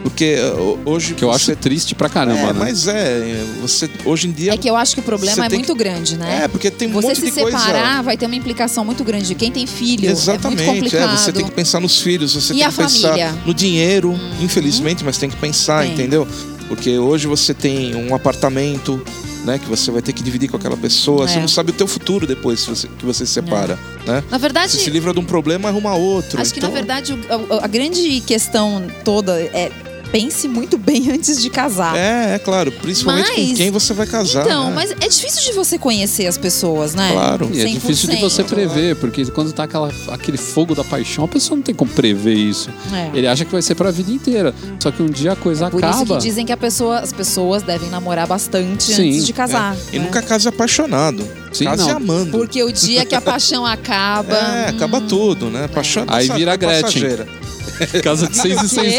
[0.03, 2.53] Porque ho- hoje Que eu acho você triste pra caramba, é, né?
[2.57, 5.49] mas é, você hoje em dia É que eu acho que o problema Você é
[5.49, 6.43] muito grande, né?
[6.43, 7.57] é, porque tem um Você monte se de coisa.
[7.57, 9.35] separar vai ter uma implicação muito grande.
[9.35, 11.17] Quem tem filho Exatamente, é muito complicado.
[11.17, 13.31] você tem que pensar nos filhos, você E tem a que pensar família?
[13.31, 13.37] Uhum.
[13.47, 15.93] no dinheiro, infelizmente, mas tem que pensar, Tem.
[15.93, 16.27] entendeu?
[16.69, 19.01] Porque hoje você tem um apartamento,
[19.47, 21.27] né, que você vai ter que dividir com aquela pessoa, É.
[21.29, 22.65] você não sabe o teu futuro depois
[22.99, 24.21] que você se separa, né?
[24.29, 26.39] Na verdade, Você se livra de um problema, arruma outro.
[26.41, 29.71] acho que então, na verdade o- a, a grande questão toda é
[30.11, 31.95] pense muito bem antes de casar.
[31.97, 32.71] É, é claro.
[32.71, 34.45] Principalmente com Mas- quem você vai casar.
[34.45, 34.75] Então, né?
[34.75, 37.11] mas é difícil de você conhecer as pessoas, né?
[37.11, 37.49] Claro.
[37.53, 38.47] E é difícil de você 100%.
[38.47, 42.33] prever, porque quando tá aquela, aquele fogo da paixão, a pessoa não tem como prever
[42.35, 42.69] isso.
[42.93, 43.17] É.
[43.17, 44.53] Ele acha que vai ser pra vida inteira.
[44.79, 46.17] Só que um dia a coisa Por isso acaba.
[46.17, 49.75] que dizem que a pessoa, as pessoas devem namorar bastante Sim, antes de casar.
[49.91, 49.95] É.
[49.95, 50.05] E né?
[50.05, 51.27] nunca case apaixonado.
[51.51, 51.97] Sim, case não.
[51.97, 52.31] amando.
[52.31, 54.37] Porque o dia que a paixão acaba.
[54.57, 55.67] É, acaba hum, tudo, né?
[55.67, 56.81] Paixão é Aí vira é Gretchen.
[56.81, 57.27] passageira.
[58.03, 58.95] Casa de seis em seis.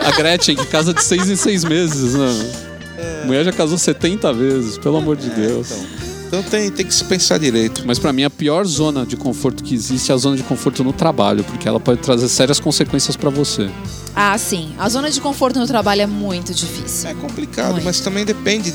[0.00, 2.50] A Gretchen, que casa de seis em seis meses, né?
[3.24, 5.70] Mulher já casou 70 vezes, pelo amor de Deus.
[5.70, 5.86] Então,
[6.28, 7.82] então tem, tem que se pensar direito.
[7.86, 10.84] Mas pra mim a pior zona de conforto que existe é a zona de conforto
[10.84, 13.70] no trabalho, porque ela pode trazer sérias consequências pra você.
[14.14, 14.72] Ah, sim.
[14.78, 17.08] A zona de conforto no trabalho é muito difícil.
[17.08, 17.84] É complicado, Muito.
[17.84, 18.74] mas também depende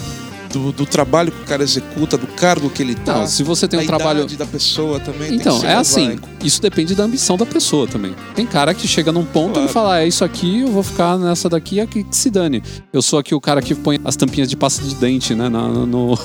[0.54, 3.20] do, do trabalho que o cara executa, do cargo que ele tá.
[3.20, 5.34] Não, se você tem um trabalho da pessoa também.
[5.36, 8.16] Então, é assim, isso depende da ambição da pessoa também.
[8.36, 9.68] Tem cara que chega num ponto Claro.
[9.70, 12.62] e fala, ah, é isso aqui, eu vou ficar nessa daqui, aqui que se dane.
[12.94, 15.68] Eu sou aqui o cara que põe as tampinhas de pasta de dente, né, na-
[15.68, 16.18] no,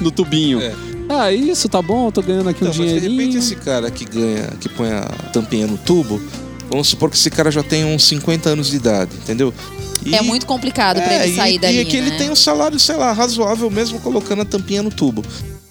[0.00, 0.60] no tubinho.
[0.60, 0.72] É.
[1.08, 3.20] Ah, isso, tá bom, eu tô ganhando aqui Então, um mas de dinheirinho.
[3.20, 6.18] repente esse cara que ganha, que põe a tampinha no tubo,
[6.70, 9.52] vamos supor que esse cara já tem uns 50 anos de idade, entendeu?
[10.04, 12.16] E- É muito complicado pra É, ele sair e, dali, e que ele né?
[12.18, 15.22] tem um salário, sei lá, razoável mesmo colocando a tampinha no tubo.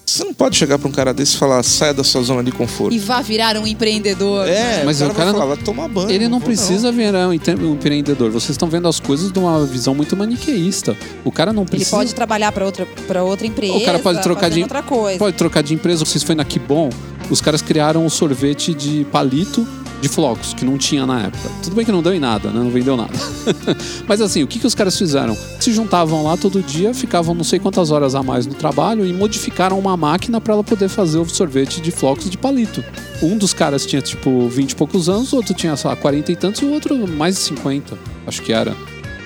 [0.06, 2.52] Você não pode chegar pra um cara desse e falar, saia da sua zona de
[2.52, 2.94] conforto.
[2.94, 4.46] E vá virar um empreendedor.
[4.46, 6.10] É, Mas o o cara, cara vai falar, não- vai tomar banho.
[6.10, 8.30] Ele não vou precisa virar um empre- um empreendedor.
[8.30, 10.96] Vocês estão vendo as coisas de uma visão muito maniqueísta.
[11.24, 11.96] O cara não Ele precisa.
[11.96, 13.72] pode trabalhar pra outra, pra outra empresa.
[13.74, 15.18] O cara pode trocar de- outra coisa.
[15.18, 16.04] Pode trocar de empresa.
[16.04, 16.90] Vocês foi na Que Bom,
[17.30, 19.66] os caras criaram um sorvete de palito
[20.04, 21.48] de flocos, que não tinha na época.
[21.62, 22.60] Tudo bem que não deu em nada, né?
[22.60, 23.14] Não vendeu nada.
[24.06, 25.34] Mas assim, o que, que os caras fizeram?
[25.58, 29.14] Se juntavam lá todo dia, ficavam não sei quantas horas a mais no trabalho e
[29.14, 32.84] modificaram uma máquina para ela poder fazer o sorvete de flocos de palito.
[33.22, 36.32] Um dos caras tinha tipo 20 e poucos anos, o outro tinha, sei lá, 40
[36.32, 37.96] e tantos e o outro mais de 50.
[38.26, 38.76] Acho que era.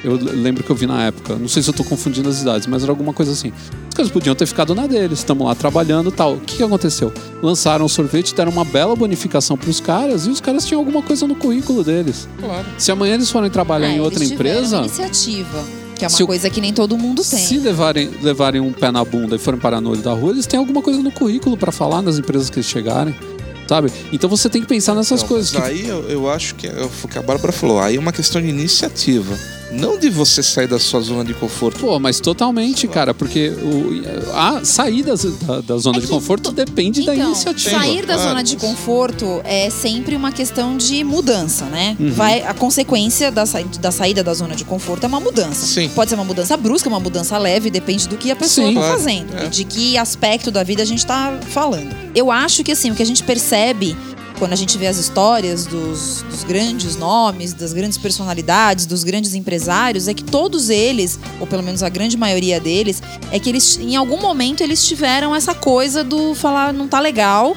[0.04, 1.34] Eu lembro que eu vi na época.
[1.36, 3.52] Não sei se eu tô confundindo as idades, mas era alguma coisa assim.
[3.88, 5.18] Os caras podiam ter ficado na deles.
[5.18, 6.34] Estamos lá trabalhando e tal.
[6.34, 7.12] O que, que aconteceu?
[7.42, 11.26] Lançaram o sorvete, deram uma bela bonificação pros caras e os caras tinham alguma coisa
[11.26, 12.28] no currículo deles.
[12.38, 12.64] Claro.
[12.78, 15.64] Se amanhã eles forem trabalhar É, em outra empresa, iniciativa.
[15.96, 17.40] Que é uma Se coisa que nem todo mundo tem.
[17.40, 20.46] se levarem, levarem um pé na bunda e forem parar no olho da rua, eles
[20.46, 23.12] têm alguma coisa no currículo pra falar nas empresas que eles chegarem.
[23.68, 23.90] Sabe?
[24.12, 25.52] Então você tem que pensar nessas Não, coisas.
[25.52, 25.68] mas Que...
[25.70, 27.80] Aí eu, eu acho que é o que a Bárbara falou.
[27.80, 29.36] Aí é uma questão de iniciativa.
[29.70, 31.80] Não de você sair da sua zona de conforto.
[31.80, 37.04] Pô, mas totalmente, cara, porque o, a saída da, da zona É de conforto depende
[37.04, 37.78] da Então, iniciativa.
[37.78, 38.28] sair da claro.
[38.30, 41.96] zona de conforto é sempre uma questão de mudança, né?
[42.00, 42.12] Uhum.
[42.12, 45.66] Vai, a consequência da, sa- da saída da zona de conforto é uma mudança.
[45.66, 45.88] Sim.
[45.90, 48.74] Pode ser uma mudança brusca, uma mudança leve, depende do que a pessoa Sim.
[48.74, 49.46] tá Claro, fazendo é.
[49.48, 51.94] de que aspecto da vida a gente tá falando.
[52.14, 53.96] Eu acho que assim, o que a gente percebe
[54.38, 59.34] quando a gente vê as histórias dos, dos grandes nomes, das grandes personalidades, dos grandes
[59.34, 63.78] empresários, é que todos eles, ou pelo menos a grande maioria deles, é que eles,
[63.78, 67.56] em algum momento, eles tiveram essa coisa do falar, não tá legal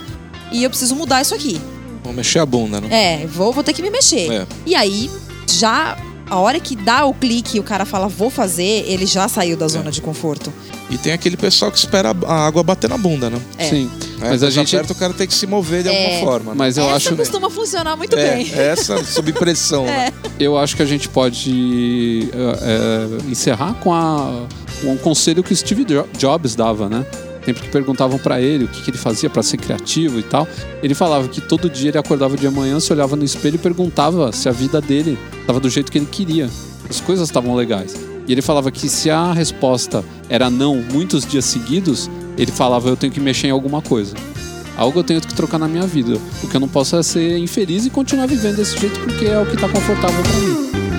[0.52, 1.62] e eu preciso mudar isso aqui.
[2.04, 2.88] Vamos mexer a bunda, né?
[2.92, 4.32] É, vou, vou ter que me mexer.
[4.32, 4.48] É.
[4.66, 5.10] E aí,
[5.48, 9.28] já, a hora que dá o clique e o cara fala, vou fazer, ele já
[9.28, 10.52] saiu da zona de conforto.
[10.92, 13.40] E tem aquele pessoal que espera a água bater na bunda, né?
[13.58, 13.70] É.
[13.70, 13.90] Sim.
[14.22, 16.04] É, Mas a gente- aperta, o cara tem que se mover de É.
[16.16, 16.52] alguma forma.
[16.52, 16.58] né?
[16.58, 17.16] Mas eu Essa acho.
[17.16, 18.52] costuma funcionar muito é, bem.
[18.54, 19.86] essa sob pressão.
[19.86, 20.12] né?
[20.38, 24.46] Eu acho que a gente pode é, é, encerrar com a,
[24.84, 27.06] um conselho que o Steve Jo- Jobs dava, né?
[27.46, 30.48] Sempre que perguntavam pra ele o que, que ele fazia pra ser criativo e tal,
[30.84, 34.32] ele falava que todo dia ele acordava de manhã, se olhava no espelho e perguntava
[34.32, 36.48] se a vida dele estava do jeito que ele queria,
[36.88, 37.96] as coisas estavam legais.
[38.32, 42.96] E ele falava que se a resposta era não muitos dias seguidos, ele falava eu
[42.96, 44.16] tenho que mexer em alguma coisa.
[44.78, 46.18] Algo eu tenho que trocar na minha vida.
[46.42, 49.38] O que eu não posso é ser infeliz e continuar vivendo desse jeito porque é
[49.38, 50.91] o que tá confortável pra mim.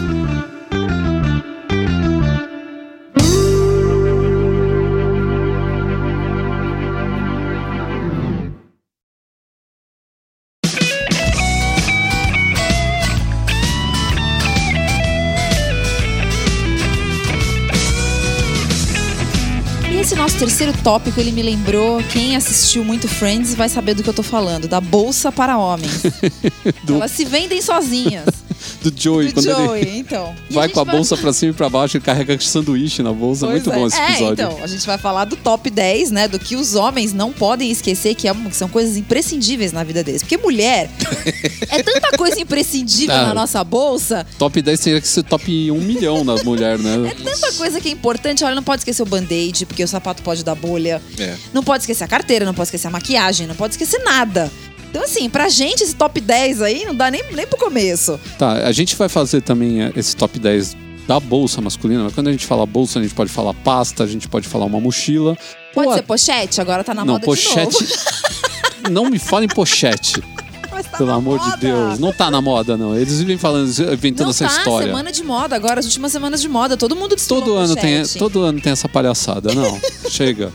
[20.82, 24.66] Tópico, ele me lembrou, quem assistiu muito Friends vai saber do que eu tô falando,
[24.66, 26.02] da bolsa para homens.
[26.84, 28.26] Do- Elas se vendem sozinhas.
[28.82, 30.34] Do Joey, Do quando ele Joey, então.
[30.50, 33.12] E vai gente com a bolsa pra cima e pra baixo e carrega sanduíche na
[33.12, 33.46] bolsa.
[33.46, 33.78] Pois Muito é.
[33.80, 34.32] bom esse É, episódio.
[34.32, 36.28] então, a gente vai falar do top 10, né?
[36.28, 40.02] Do que os homens não podem esquecer, que, é- que são coisas imprescindíveis na vida
[40.04, 40.22] deles.
[40.22, 40.90] Porque mulher
[41.68, 43.26] é tanta coisa imprescindível Ah.
[43.28, 47.10] na nossa bolsa, Top 10 teria que ser top 1 milhão das mulheres, né?
[47.10, 48.44] é tanta coisa que é importante.
[48.44, 51.00] Olha, não pode esquecer o band-aid, porque o sapato pode dar bolha.
[51.18, 51.34] É.
[51.52, 54.50] Não pode esquecer a carteira, não pode esquecer a maquiagem, não pode esquecer nada.
[54.92, 58.20] Então, assim, pra gente, esse top 10 aí não dá nem, nem pro começo.
[58.38, 60.76] Tá, a gente vai fazer também eh, esse top 10
[61.08, 62.04] da bolsa masculina.
[62.04, 64.66] Mas quando a gente fala bolsa, a gente pode falar pasta, a gente pode falar
[64.66, 65.34] uma mochila.
[65.72, 66.60] Pode ser pochete?
[66.60, 67.88] Agora tá na Não, moda de pochete.
[68.90, 71.56] Não me fala em pochete, tá pelo amor de moda.
[71.56, 71.98] Deus.
[71.98, 72.96] Não tá na moda, não.
[72.96, 74.88] Eles vivem falando, inventando Não essa tá, história.
[74.88, 78.42] semana de moda agora, as últimas semanas de moda, todo mundo Todo ano, tem, todo
[78.42, 79.54] ano tem essa palhaçada.
[79.54, 79.80] Não,
[80.10, 80.52] chega.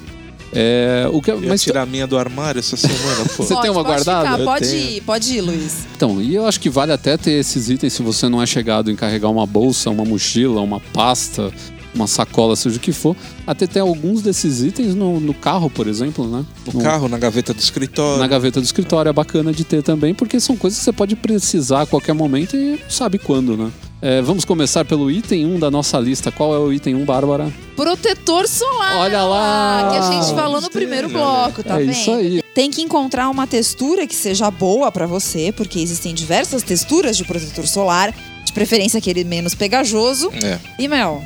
[0.53, 3.43] É, o que, Eu mas tirar a minha do armário essa semana, pô.
[3.43, 4.29] Você tem uma pode guardada?
[4.31, 4.89] Ficar, Eu pode tenho.
[4.91, 5.87] ir, pode ir, Luiz.
[5.95, 8.89] Então, e eu acho que vale até ter esses itens se você não é chegado
[8.89, 11.51] em carregar uma bolsa, uma mochila, uma pasta,
[11.93, 13.15] uma sacola, seja o que for.
[13.45, 16.45] Até ter alguns desses itens no, no carro, por exemplo, né?
[16.71, 18.19] No carro, na gaveta do escritório.
[18.19, 21.15] Na gaveta do escritório é bacana de ter também, porque são coisas que você pode
[21.15, 23.71] precisar a qualquer momento e sabe quando, né?
[23.99, 26.31] É, vamos começar pelo item 1 da nossa lista.
[26.31, 27.51] Qual é o item 1, Bárbara?
[27.75, 28.97] Protetor solar.
[28.97, 29.89] Olha lá!
[29.91, 31.91] Que a gente falou no primeiro bloco, tá É vendo?
[31.91, 32.41] isso aí.
[32.53, 37.23] Tem que encontrar uma textura que seja boa pra você, porque existem diversas texturas de
[37.23, 38.13] protetor solar,
[38.45, 40.31] de preferência aquele menos pegajoso.
[40.43, 40.59] É.
[40.77, 41.23] E, Mel,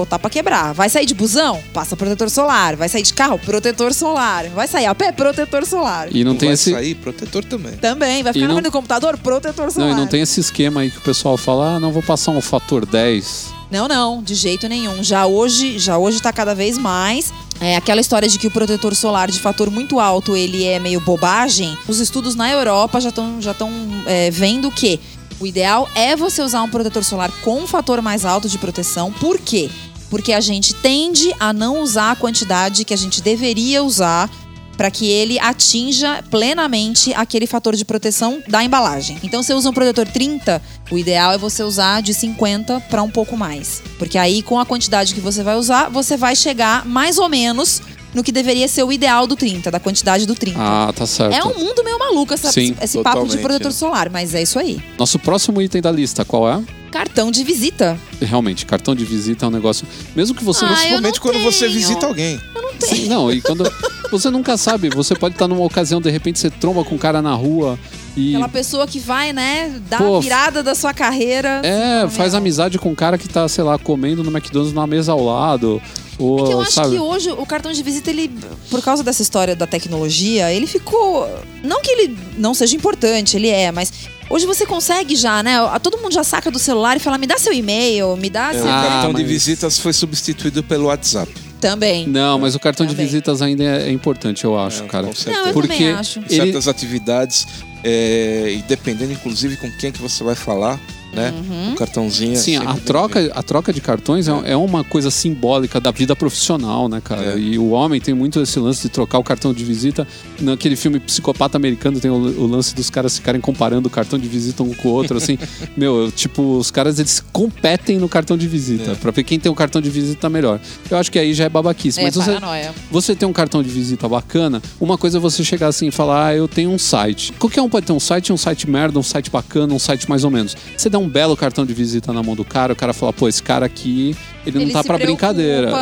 [0.00, 0.72] botar pra quebrar.
[0.74, 1.60] Vai sair de busão?
[1.72, 2.76] Passa protetor solar.
[2.76, 3.38] Vai sair de carro?
[3.38, 4.48] Protetor solar.
[4.48, 5.12] Vai sair a pé?
[5.12, 6.08] Protetor solar.
[6.10, 6.72] E não tem vai esse.
[6.72, 7.72] sair protetor também.
[7.72, 8.22] Também.
[8.22, 9.16] Vai ficar na não- do computador?
[9.18, 9.88] Protetor solar.
[9.90, 12.30] Não, e não tem esse esquema aí que o pessoal fala, ah, não vou passar
[12.32, 13.52] um fator 10.
[13.70, 15.02] Não, não, de jeito nenhum.
[15.02, 17.32] Já hoje, já hoje tá cada vez mais.
[17.60, 20.98] É aquela história de que o protetor solar de fator muito alto, ele é meio
[21.00, 21.76] bobagem.
[21.86, 23.70] Os estudos na Europa já estão já tão,
[24.06, 24.98] é, vendo que
[25.38, 29.12] o ideal é você usar um protetor solar com um fator mais alto de proteção.
[29.12, 29.70] Por quê?
[30.10, 34.28] Porque a gente tende a não usar a quantidade que a gente deveria usar
[34.76, 39.18] para que ele atinja plenamente aquele fator de proteção da embalagem.
[39.22, 43.02] Então, se você usa um protetor 30, o ideal é você usar de 50 para
[43.02, 43.82] um pouco mais.
[43.98, 47.80] Porque aí, com a quantidade que você vai usar, você vai chegar mais ou menos
[48.14, 50.58] no que deveria ser o ideal do 30, da quantidade do 30.
[50.58, 51.32] Ah, tá certo.
[51.34, 54.58] é um mundo meio maluco essa- Sim, esse papo de protetor solar, mas é isso
[54.58, 54.82] aí.
[54.98, 56.60] Nosso próximo item da lista, qual é?
[56.90, 57.98] Cartão de visita.
[58.20, 59.86] Realmente, cartão de visita é um negócio.
[60.14, 60.74] Mesmo que você Ah, não.
[60.74, 61.72] eu Principalmente não quando você tenho.
[61.78, 62.40] visita alguém.
[62.80, 63.70] Sim, não, e quando.
[64.10, 67.22] Você nunca sabe, você pode estar numa ocasião, de repente você tromba com um cara
[67.22, 67.78] na rua
[68.16, 68.30] e.
[68.34, 71.60] Aquela pessoa que vai, né, dar Pô, a virada da sua carreira.
[71.64, 75.12] É, faz amizade com um cara que tá, sei lá, comendo no McDonald's numa mesa
[75.12, 75.80] ao lado.
[76.18, 76.90] Ou, É que eu acho sabe?
[76.96, 78.30] que hoje o cartão de visita, ele,
[78.68, 81.28] por causa dessa história da tecnologia, ele ficou.
[81.62, 83.92] Não que ele não seja importante, ele é, mas
[84.30, 85.56] hoje você consegue já, né?
[85.82, 88.54] Todo mundo já saca do celular e fala: me dá seu e-mail, me dá É,
[88.54, 88.64] seu.
[88.64, 91.30] o Ah, cartão de mas- visitas foi substituído pelo WhatsApp.
[91.60, 92.06] Também.
[92.06, 93.04] Não, mas o cartão de Também.
[93.04, 95.06] visitas ainda é, é importante, eu acho, É, cara.
[95.08, 95.38] com certeza.
[95.40, 96.20] Não, eu Porque acho.
[96.20, 97.46] Em ele- certas atividades,
[97.84, 100.80] é, e dependendo inclusive com quem que você vai falar,
[101.12, 101.32] né?
[101.32, 101.72] Uhum.
[101.72, 102.32] O cartãozinho.
[102.32, 106.14] é Sim, a troca, a troca de cartões é, é uma coisa simbólica da vida
[106.14, 107.34] profissional, né, cara?
[107.34, 107.38] É.
[107.38, 110.06] E o homem tem muito esse lance de trocar o cartão de visita.
[110.40, 114.28] Naquele filme Psicopata Americano tem o, o lance dos caras ficarem comparando o cartão de
[114.28, 115.38] visita um com o outro, assim.
[115.76, 118.94] Meu, eu, tipo, os caras eles competem no cartão de visita É.
[118.94, 120.60] pra ver quem tem o cartão de visita melhor.
[120.90, 122.00] Eu acho que aí já é babaquice.
[122.00, 122.72] É, mas você, paranoia.
[122.90, 126.26] você tem um cartão de visita bacana, uma coisa é você chegar assim e falar,
[126.28, 127.32] ah, eu tenho um site.
[127.38, 130.24] Qualquer um pode ter um site, um site merda, um site bacana, um site mais
[130.24, 130.56] ou menos.
[130.76, 133.28] Você dá um belo cartão de visita na mão do cara, o cara fala, pô,
[133.28, 135.68] esse cara aqui, ele, não Ele tá se pra preocupa, brincadeira.
[135.68, 135.72] É,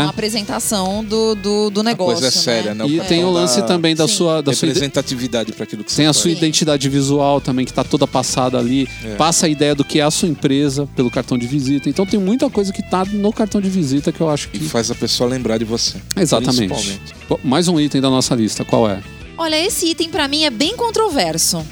[0.00, 2.12] com a apresentação do, do, do A negócio.
[2.20, 2.86] coisa é séria, né?
[2.86, 4.14] E O tem o lance também da Sim.
[4.14, 6.36] sua, da sua representatividade para aquilo que tem a sua Sim.
[6.36, 8.88] identidade visual também, que tá toda passada ali.
[9.04, 9.14] É.
[9.16, 11.88] Passa a ideia do que é a sua empresa pelo cartão de visita.
[11.88, 14.64] Então tem muita coisa que tá no cartão de visita que eu acho E que.
[14.64, 15.98] faz a pessoa lembrar de você.
[16.16, 17.00] Exatamente.
[17.28, 19.00] Bom, Mais um item da nossa lista, qual é?
[19.36, 21.64] Olha, esse item pra mim é bem controverso.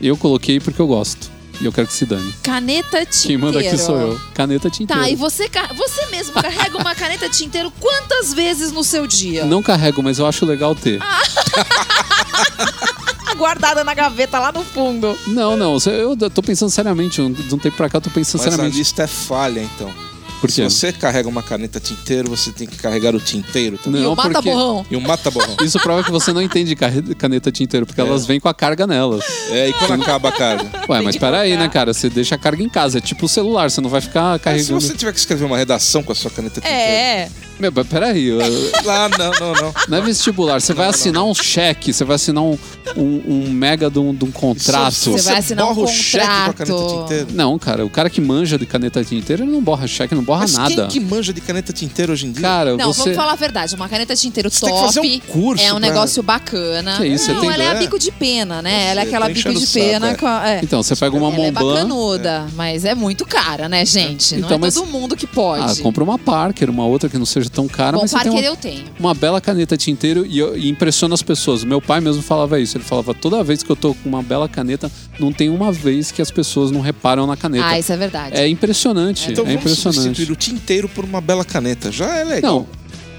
[0.00, 1.30] Eu coloquei porque eu gosto.
[1.62, 2.34] E eu quero que se dane.
[2.42, 3.22] Caneta tinteiro.
[3.22, 4.20] Quem manda aqui sou eu.
[4.34, 5.00] Caneta tinteiro.
[5.00, 9.44] Tá, e você, você mesmo carrega uma caneta tinteiro quantas vezes no seu dia?
[9.44, 11.00] Não carrego, mas eu acho legal ter.
[11.00, 11.22] Ah.
[13.38, 15.16] Guardada na gaveta lá no fundo.
[15.28, 15.78] Não, não.
[15.86, 17.22] Eu tô pensando seriamente.
[17.32, 18.78] De um tempo pra cá, eu tô pensando Mas a seriamente.
[18.78, 20.11] lista é falha, então.
[20.42, 24.00] Por Se você carrega uma caneta tinteiro, você tem que carregar o tinteiro também.
[24.00, 24.84] e Não, o mata porque- borrão.
[24.90, 25.56] E o mata-borrão.
[25.62, 26.74] Isso prova que você não entende
[27.16, 28.04] caneta tinteiro, porque É.
[28.04, 29.24] elas vêm com a carga nelas.
[29.50, 30.64] É, e quando acaba a carga?
[30.88, 31.94] Ué, Tem mas peraí, né, cara?
[31.94, 32.98] Você deixa a carga em casa.
[32.98, 34.80] É tipo o celular, você não vai ficar Mas se carregando.
[34.80, 36.76] você tiver que escrever uma redação com a sua caneta tinteiro.
[36.76, 37.28] É.
[37.70, 38.26] Meu, peraí.
[38.26, 38.38] eu-
[38.84, 39.74] Lá, não, não, não.
[39.88, 40.60] Não é vestibular.
[40.60, 42.58] Você vai Não, assinar um cheque, você vai assinar um,
[42.96, 44.92] um, um mega de um, de um contrato.
[44.92, 47.00] Se Você vai assinar um borra o cheque com a caneta contrato.
[47.02, 47.26] tinteiro.
[47.32, 50.40] Não, cara, o cara que manja de caneta tinteiro, ele não borra cheque, não borra
[50.42, 50.74] Mas nada.
[50.74, 52.42] quem que manja de caneta tinteiro hoje em dia?
[52.42, 53.00] Cara, Não, você.
[53.02, 53.74] vamos falar a verdade.
[53.76, 54.80] Uma caneta tinteiro Você tem top.
[54.88, 56.96] que fazer um curso É um pra- negócio bacana.
[56.96, 57.78] Que isso, você não, tem- ela é a É.
[57.78, 58.86] bico de pena, né?
[58.90, 60.14] Ela é Você aquela tá bico de saco, pena é.
[60.14, 60.60] com a- é.
[60.62, 61.74] Então, você pega uma Ela é Montblanc.
[61.74, 64.34] bacanuda, mas é muito cara, né, gente?
[64.34, 65.80] Então, não é mas- todo mundo que pode.
[65.80, 68.30] Ah, compra uma Parker, uma outra que não seja tão cara, Bom, mas você tem
[68.32, 68.84] uma, eu tenho.
[68.98, 71.62] uma bela caneta tinteiro e, eu- e impressiona as pessoas.
[71.64, 72.76] Meu pai mesmo falava isso.
[72.76, 74.90] Ele falava, toda vez que eu tô com uma bela caneta,
[75.20, 77.64] não tem uma vez que as pessoas não reparam na caneta.
[77.66, 78.36] Ah, isso é verdade.
[78.36, 80.02] É impressionante, Então é vamos impressionante.
[80.04, 81.92] substituir o tinteiro por uma bela caneta.
[81.92, 82.60] Já é legal.
[82.60, 82.66] Não,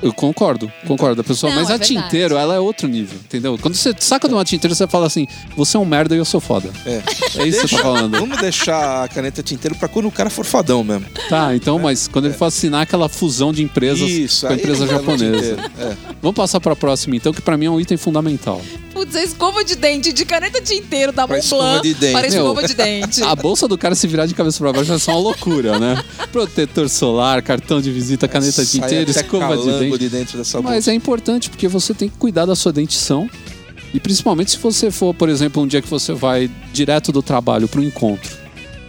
[0.03, 1.49] eu concordo, concordo, a pessoa.
[1.51, 2.03] Não, mas é a verdade.
[2.03, 3.57] tinteiro, ela é outro nível, entendeu?
[3.59, 6.25] Quando você saca de uma tinteiro, você fala assim: você é um merda e eu
[6.25, 6.69] sou foda.
[6.85, 7.01] É.
[7.37, 8.19] É isso que você tá falando.
[8.19, 11.05] Vamos deixar a caneta tinteiro pra quando o cara for fadão mesmo.
[11.29, 14.59] Tá, então, mas quando ele for assinar aquela fusão de empresas Isso, com a aí
[14.59, 15.37] empresa é japonesa.
[15.55, 15.97] tinteiro, é.
[16.21, 18.61] Vamos passar pra próxima, então, que pra mim é um item fundamental.
[18.93, 22.11] Putz, a escova de dente de caneta tinteiro da Pra Montblanc escova de dente.
[22.13, 23.23] para Meu, escova de dente.
[23.25, 26.03] A bolsa do cara se virar de cabeça pra baixo vai ser uma loucura, né?
[26.31, 29.97] Protetor solar, cartão de visita, caneta Sai tinteiro, até escova de dente.
[29.97, 30.75] de dentro dessa bolsa.
[30.75, 33.29] Mas é importante porque você tem que cuidar da sua dentição.
[33.93, 37.67] E principalmente se você for, por exemplo, um dia que você vai direto do trabalho
[37.67, 38.43] pro encontro.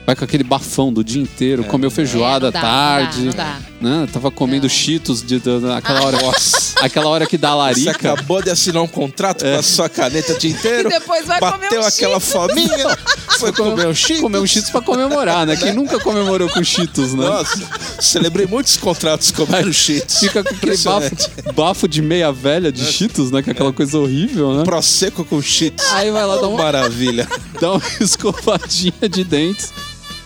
[0.06, 3.58] Vai com aquele bafão do dia inteiro, comeu feijoada É, não dá, tarde, não dá,
[3.84, 4.08] né?
[4.12, 4.68] Tava comendo Não.
[4.70, 6.18] cheetos de, de- naquela hora.
[6.80, 7.90] aquela hora que dá Você larica.
[8.12, 9.52] acabou de assinar um contrato É.
[9.54, 10.88] com a sua caneta tinteiro.
[10.94, 12.32] E depois vai comer bateu um aquela Cheetos.
[12.32, 12.98] fominha,
[13.38, 14.22] foi comer um cheetos.
[14.22, 15.56] Comer um cheetos pra comemorar, né?
[15.56, 17.24] Quem nunca comemorou com cheetos, né?
[17.28, 17.60] Nossa,
[18.00, 20.18] celebrei muitos contratos comendo cheetos.
[20.18, 21.16] Fica com aquele bafo,
[21.54, 23.42] bafo de meia velha de cheetos, né?
[23.42, 24.64] Que é aquela coisa horrível, né?
[24.64, 25.84] Prosecco com cheetos.
[25.92, 27.28] Aí vai lá dar um- Maravilha.
[27.60, 29.72] Dá uma escovadinha de dentes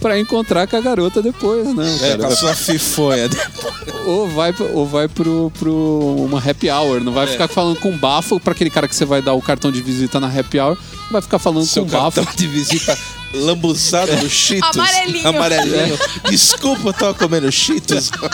[0.00, 1.96] pra encontrar com a garota depois, né?
[2.02, 2.18] É, cara?
[2.18, 3.28] com a sua fifonha.
[4.06, 6.98] Ou vai, ou vai pro, pro uma happy hour.
[7.04, 7.26] Não vai É.
[7.26, 10.18] ficar falando com bafo pra aquele cara que você vai dar o cartão de visita
[10.18, 10.78] na happy hour.
[11.10, 12.22] Vai ficar falando Seu com bafo.
[12.22, 12.96] cartão de visita
[13.34, 14.70] lambuzado do Cheetos.
[14.78, 15.28] Amarelinho.
[15.28, 15.98] Amarelinho.
[16.30, 18.08] Desculpa, eu tava comendo Cheetos.
[18.08, 18.30] Tá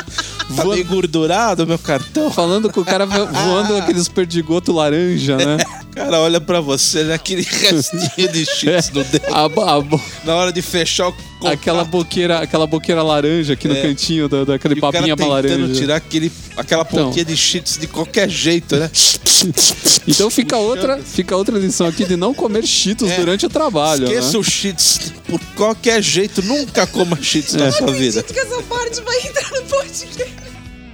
[0.48, 2.30] Voa- meio gordurado meu cartão.
[2.30, 5.56] Falando com o cara vo- voando aqueles perdigoto laranja, né?
[5.94, 7.14] O cara olha pra você, né?
[7.14, 9.26] Aquele restinho de Cheetos no dedo.
[9.32, 11.52] A, a Na hora de fechar o contrato.
[11.54, 13.82] aquela, boqueira, aquela boqueira laranja aqui no É.
[13.82, 15.74] cantinho da, daquele E babinha pra tentando laranja.
[15.80, 17.06] tirar aquele, aquela Então.
[17.06, 18.90] pontinha de cheats de qualquer jeito, né?
[20.08, 23.16] Então fica outra, fica outra lição aqui de não comer cheetos É.
[23.16, 24.04] durante o trabalho.
[24.04, 24.38] Esqueça né?
[24.38, 26.42] o cheats por qualquer jeito.
[26.42, 27.58] Nunca coma cheats É.
[27.58, 28.20] na sua vida.
[28.22, 30.24] que essa parte vai entrar no podcast.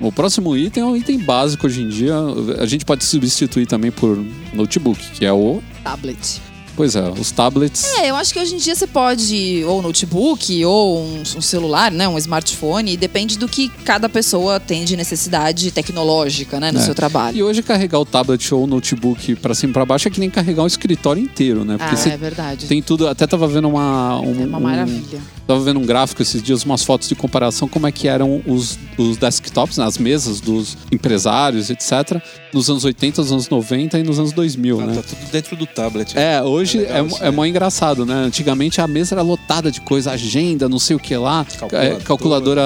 [0.01, 2.15] O próximo item é um item básico hoje em dia.
[2.59, 4.19] A gente pode substituir também por
[4.55, 5.63] notebook, que é o.
[5.85, 6.41] Tablet.
[6.81, 7.85] Pois é, os tablets.
[7.99, 11.91] É, eu acho que hoje em dia você pode, ou notebook, ou um, um celular,
[11.93, 12.09] né?
[12.09, 16.73] Um smartphone, e depende do que cada pessoa tem de necessidade tecnológica, né?
[16.73, 16.83] No É.
[16.83, 17.37] seu trabalho.
[17.37, 20.19] E hoje carregar o tablet ou o notebook pra cima e pra baixo é que
[20.21, 21.77] nem carregar um escritório inteiro, né?
[21.77, 22.67] Porque Ah, é verdade.
[22.67, 23.07] tem tudo.
[23.09, 24.19] Até tava vendo uma.
[24.21, 25.21] Um, É uma um- maravilha.
[25.47, 28.79] tava vendo um gráfico esses dias, umas fotos de comparação, como é que eram os,
[28.97, 32.23] os desktops, né, as mesas dos empresários, etc.,
[32.55, 34.95] nos anos 80, nos anos 90 e nos anos 2000, Ah, né?
[34.95, 36.17] Tá tudo dentro do tablet.
[36.19, 37.31] É, hoje É é, legal é, né?
[37.31, 38.15] mó engraçado, né?
[38.15, 41.95] Antigamente a mesa era lotada de coisa, agenda, não sei o que lá, Calculadora.
[41.95, 42.63] é, calculadora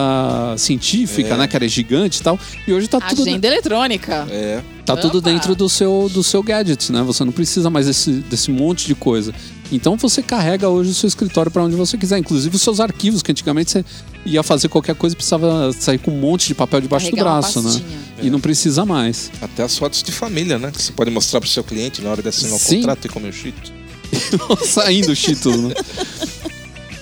[0.59, 1.37] científica, É.
[1.37, 1.47] né?
[1.49, 2.39] Que era gigante e tal.
[2.67, 4.27] E hoje tá tudo, Agenda eletrônica.
[4.31, 4.61] É.
[4.85, 5.31] tá tudo Opa!
[5.31, 7.03] dentro do seu, do seu gadget, né?
[7.03, 9.33] Você não precisa mais desse, desse monte de coisa.
[9.73, 13.23] Então você carrega hoje o seu escritório para onde você quiser, inclusive os seus arquivos,
[13.23, 13.85] que antigamente você
[14.27, 17.33] ia fazer qualquer coisa e precisava sair com um monte de papel debaixo do Carregar
[17.35, 17.71] uma braço, né?
[17.71, 17.99] pastinha.
[18.23, 19.31] E não precisa mais.
[19.41, 20.71] Até as fotos de família, né?
[20.71, 22.77] Que você pode mostrar pro seu cliente na hora de assinar o Sim.
[22.77, 23.73] contrato e comer o cheetos.
[24.65, 25.75] Saindo Cheetos, né?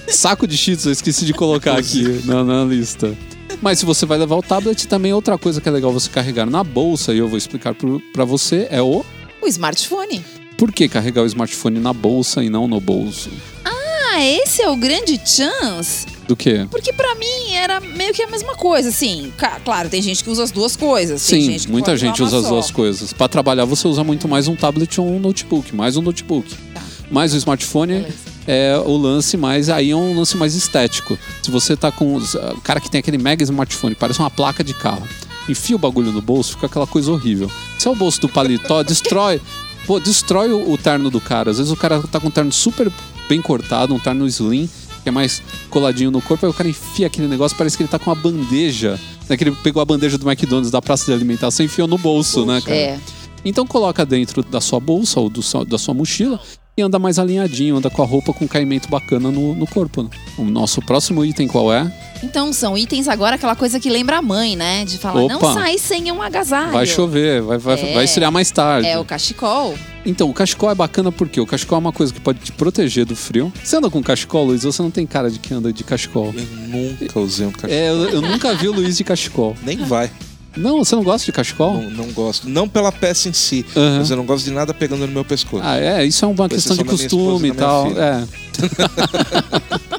[0.08, 3.16] Saco de Cheetos, eu esqueci de colocar aqui na, na lista.
[3.60, 6.46] Mas se você vai levar o tablet, também outra coisa que é legal você carregar
[6.46, 7.74] na bolsa, e eu vou explicar
[8.12, 9.04] pra você, é o
[9.40, 10.24] O smartphone.
[10.58, 13.30] por que carregar o smartphone na bolsa e não no bolso.
[13.64, 16.06] Ah, esse é o grande chance.
[16.28, 16.66] Do que?
[16.70, 19.32] Porque pra mim era meio que a mesma coisa, assim.
[19.64, 21.24] Claro, tem gente que usa as duas coisas.
[21.26, 23.12] tem Sim, gente muita gente usa as duas coisas.
[23.12, 26.54] Pra trabalhar, você usa muito mais um tablet ou um notebook, mais um notebook.
[26.74, 26.82] Tá.
[27.12, 28.14] Mas o smartphone Beleza.
[28.46, 29.68] é o lance mais.
[29.68, 31.18] Aí é um lance mais estético.
[31.42, 32.16] Se você tá com.
[32.16, 35.06] O cara que tem aquele mega smartphone, parece uma placa de carro.
[35.46, 37.50] Enfia o bagulho no bolso, fica aquela coisa horrível.
[37.78, 39.42] Se é o bolso do paletó, destrói.
[39.86, 41.50] Pô, destrói o, o terno do cara.
[41.50, 42.90] Às vezes o cara tá com um terno super
[43.28, 44.70] bem cortado, um terno slim,
[45.02, 47.90] que é mais coladinho no corpo, aí o cara enfia aquele negócio, parece que ele
[47.90, 48.98] tá com uma bandeja.
[49.28, 51.98] Né, que ele pegou a bandeja do McDonald's da praça de alimentação e enfiou no
[51.98, 52.76] bolso, né, cara?
[52.76, 53.00] É.
[53.44, 56.40] Então coloca dentro da sua bolsa ou do da sua mochila
[56.77, 60.03] e anda mais alinhadinho, anda com a roupa com caimento bacana no, no corpo.
[60.05, 60.09] né?
[60.39, 61.93] O nosso próximo item qual é?
[62.23, 64.85] Então, são itens agora, aquela coisa que lembra a mãe, né?
[64.85, 65.53] De falar, não Opa.
[65.55, 66.73] sai sem um agasalho.
[66.73, 67.95] Vai chover, vai, vai, É.
[67.95, 68.87] vai esfriar mais tarde.
[68.89, 69.75] É o cachecol.
[70.07, 73.05] Então, o cachecol é bacana porque o cachecol é uma coisa que pode te proteger
[73.05, 73.53] do frio.
[73.62, 74.62] Você anda com cachecol, Luiz?
[74.62, 76.33] Você não tem cara de que anda de cachecol.
[76.35, 77.75] Eu nunca usei um cachecol.
[77.77, 79.55] É, eu, eu nunca vi o Luiz de cachecol.
[79.62, 80.11] Nem vai.
[80.57, 81.74] Não, você não gosta de cachecol?
[81.82, 82.48] Não, não gosto.
[82.48, 83.98] Não pela peça em si, Aham.
[83.98, 85.62] mas eu não gosto de nada pegando no meu pescoço.
[85.64, 87.86] Ah, é, isso é uma Com questão de esposa costume e tal.
[87.98, 88.24] É.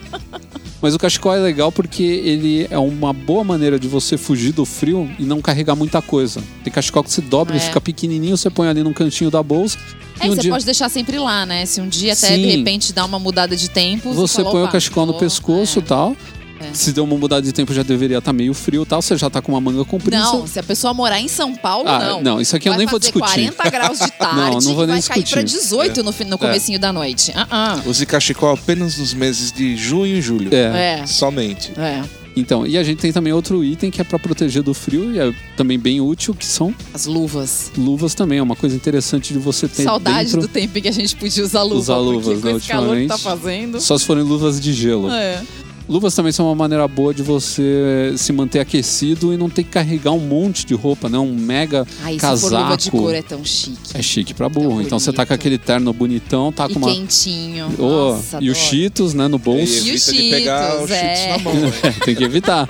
[0.81, 4.65] Mas o cachecol é legal porque ele é uma boa maneira de você fugir do
[4.65, 6.43] frio e não carregar muita coisa.
[6.61, 7.57] Tem cachecol que você dobra, É.
[7.57, 9.77] ele fica pequenininho, você põe ali num cantinho da bolsa.
[10.19, 11.65] É, e um você dia pode deixar sempre lá, né?
[11.65, 12.41] Se um dia até Sim.
[12.41, 14.11] de repente dá uma mudada de tempo.
[14.13, 15.85] você fala, põe o "Opa, cachecol no vou", pescoço e é.
[15.85, 16.17] tal.
[16.63, 16.73] É.
[16.73, 19.01] Se deu uma mudada de tempo, já deveria estar meio frio e tal.
[19.01, 20.17] Você já tá com uma manga comprida.
[20.19, 22.21] Não, se a pessoa morar em São Paulo, Ah, não.
[22.21, 23.51] não, isso aqui eu vai nem vou discutir.
[23.53, 25.67] 40 graus de tarde Não, não vou nem vai cair pra discutir.
[25.69, 27.31] 18 no, fim- no comecinho da noite.
[27.35, 27.81] Ah, ah.
[27.85, 30.49] Use cachecol apenas nos meses de junho e julho.
[30.53, 30.99] É.
[31.01, 31.71] É, Somente.
[31.77, 32.01] é.
[32.35, 35.19] Então, e a gente tem também outro item que é pra proteger do frio e
[35.19, 37.71] é também bem útil, que são As luvas.
[37.77, 38.39] luvas também.
[38.39, 40.41] É uma coisa interessante de você ter Saudade dentro.
[40.41, 41.75] do tempo em que a gente podia usar luva.
[41.75, 43.21] Usar luvas, porque com né, esse calor que tá ultimamente.
[43.43, 43.81] fazendo.
[43.81, 45.11] Só se forem luvas de gelo.
[45.11, 45.43] É.
[45.87, 49.69] Luvas também são uma maneira boa de você se manter aquecido e não ter que
[49.69, 51.17] carregar um monte de roupa, né?
[51.17, 52.49] Um mega se casaco.
[52.51, 53.77] for luva de cor, é tão chique.
[53.93, 54.75] É chique pra burro.
[54.75, 56.89] Tão então você tá com aquele terno bonitão, tá e com uma.
[56.89, 57.67] quentinho.
[57.77, 58.55] Ô, Nossa, e o adoro.
[58.67, 59.87] Cheetos, né, no E bolso.
[59.87, 61.27] E os evita de pegar Cheetos, os cheetos é.
[61.29, 61.53] na mão.
[61.53, 61.71] né?
[61.83, 62.69] É, tem que evitar.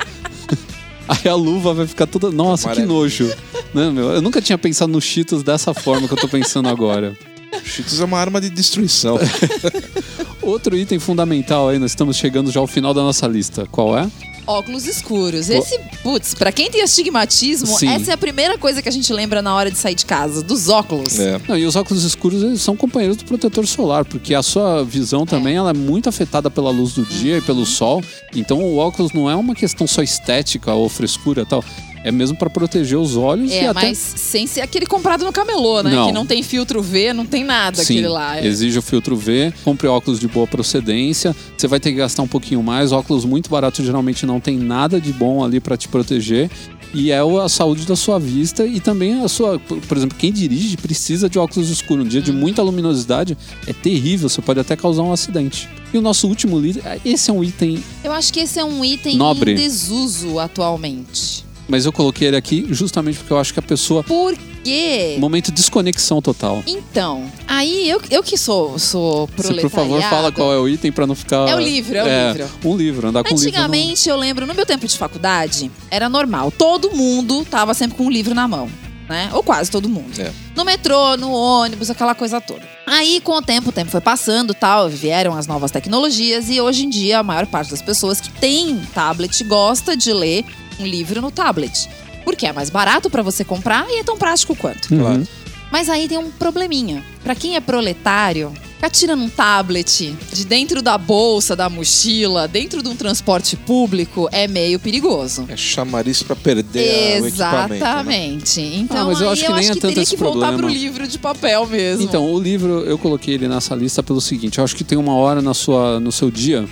[1.07, 2.31] Aí a luva vai ficar toda.
[2.31, 3.27] Nossa, que nojo.
[3.73, 4.09] Né, meu?
[4.11, 7.15] Eu nunca tinha pensado no Cheetos dessa forma que eu tô pensando agora.
[7.63, 9.19] Cheetos é uma arma de destruição.
[10.43, 13.65] Outro item fundamental aí, nós estamos chegando já ao final da nossa lista.
[13.71, 14.09] Qual é?
[14.45, 15.49] Óculos escuros.
[15.49, 17.87] Esse, putz, pra quem tem astigmatismo, Sim.
[17.87, 20.43] essa é a primeira coisa que a gente lembra na hora de sair de casa,
[20.43, 21.17] dos óculos.
[21.17, 21.39] É.
[21.47, 25.25] Não, e os óculos escuros eles são companheiros do protetor solar, porque a sua visão
[25.25, 28.03] também ela é muito afetada pela luz do dia e pelo sol.
[28.35, 31.63] Então o óculos não é uma questão só estética ou frescura e tal.
[32.03, 33.87] É mesmo pra proteger os olhos e É, até.
[33.87, 35.91] mas sem ser aquele comprado no camelô, né?
[35.91, 36.05] Não.
[36.07, 38.37] Que não tem filtro V, não tem nada Sim, aquele lá.
[38.39, 38.45] É.
[38.45, 41.35] exige o filtro V, compre óculos de boa procedência.
[41.57, 42.91] Você vai ter que gastar um pouquinho mais.
[42.91, 46.49] Óculos muito baratos geralmente não tem nada de bom ali pra te proteger.
[46.95, 49.57] E é a saúde da sua vista e também a sua.
[49.57, 52.05] Por por exemplo, quem dirige precisa de óculos escuros.
[52.05, 52.37] Um dia de Uhum.
[52.37, 53.35] muita luminosidade
[53.65, 55.67] é terrível, você pode até causar um acidente.
[55.91, 58.83] E o nosso último item, esse é um item, Eu acho que esse é um
[58.85, 59.53] item Nobre.
[59.53, 61.45] em desuso atualmente.
[61.67, 64.03] Mas eu coloquei ele aqui justamente porque eu acho que a pessoa.
[64.03, 65.17] Por quê?
[65.19, 66.63] Momento de desconexão total.
[66.67, 70.91] Então, aí eu, eu que sou, sou Você, por favor, fala qual é o item
[70.91, 71.47] pra não ficar.
[71.49, 72.49] É o livro, é o livro.
[72.65, 73.51] Um livro, andar com um livro.
[73.51, 76.51] não- Antigamente, eu lembro, no meu tempo de faculdade, era normal.
[76.51, 78.69] Todo mundo tava sempre com um livro na mão.
[79.09, 79.29] Né?
[79.33, 80.17] Ou quase todo mundo.
[80.17, 80.31] É.
[80.55, 82.61] No metrô, no ônibus, aquela coisa toda.
[82.87, 86.85] Aí, com o tempo, o tempo foi passando tal, vieram as novas tecnologias e hoje
[86.85, 90.45] em dia a maior parte das pessoas que tem tablet gosta de ler
[90.79, 91.89] um livro no tablet.
[92.23, 94.91] Porque é mais barato pra você comprar e é tão prático quanto.
[94.93, 94.99] Uhum.
[94.99, 95.27] Claro.
[95.71, 97.03] Mas aí tem um probleminha.
[97.23, 102.83] Pra quem é proletário, ficar tirando um tablet de dentro da bolsa, da mochila, dentro
[102.83, 105.45] de um transporte público é meio perigoso.
[105.49, 107.69] É chamariz pra perder o equipamento.
[107.69, 107.77] né?
[107.77, 108.61] Exatamente.
[108.61, 110.15] Então Ah, mas eu aí acho que eu nem acho é que tanto teria esse
[110.15, 110.57] que voltar problema.
[110.59, 112.03] pro livro de papel mesmo.
[112.03, 115.15] Então, o livro, eu coloquei ele nessa lista pelo seguinte: eu acho que tem uma
[115.15, 116.65] hora na sua, no seu dia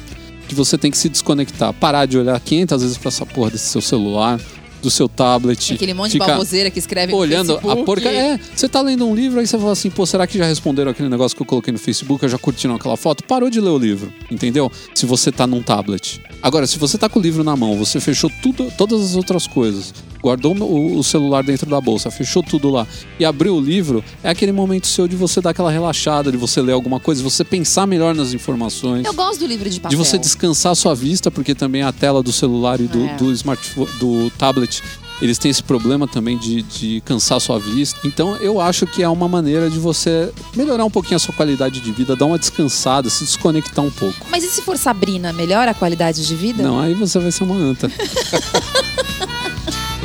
[0.52, 3.70] que você tem que se desconectar, parar de olhar 500 vezes pra essa porra desse
[3.70, 4.38] seu celular,
[4.82, 5.76] do seu tablet.
[5.76, 8.10] Aquele monte de baboseira que escreve Olhando no a porca.
[8.10, 10.92] É, você tá lendo um livro, aí você fala assim, pô, será que já responderam
[10.92, 12.28] aquele negócio que eu coloquei no Facebook?
[12.28, 13.24] Já curtiram aquela foto?
[13.24, 14.70] Parou de ler o livro, entendeu?
[14.94, 16.22] Se você tá num tablet.
[16.44, 19.48] Agora, se você tá com o livro na mão, você fechou tudo, todas as outras
[19.48, 22.86] coisas, guardou o, celular dentro da bolsa, fechou tudo lá
[23.20, 26.62] e abriu o livro, é aquele momento seu de você dar aquela relaxada, de você
[26.62, 29.06] ler alguma coisa, de você pensar melhor nas informações.
[29.06, 29.90] Eu gosto do livro de papel.
[29.90, 33.16] De você descansar a sua vista, porque também a tela do celular e do, É.
[33.16, 34.82] do smartphone, do tablet,
[35.22, 38.00] eles têm esse problema também de, de cansar a sua vista.
[38.06, 41.80] Então eu acho que é uma maneira de você melhorar um pouquinho a sua qualidade
[41.80, 44.18] de vida, dar uma descansada, se desconectar um pouco.
[44.32, 46.64] Mas e se for Sabrina, melhora a qualidade de vida?
[46.64, 47.92] Não, aí você vai ser uma anta.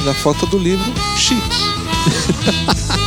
[0.06, 1.58] Na falta do livro, Cheetos.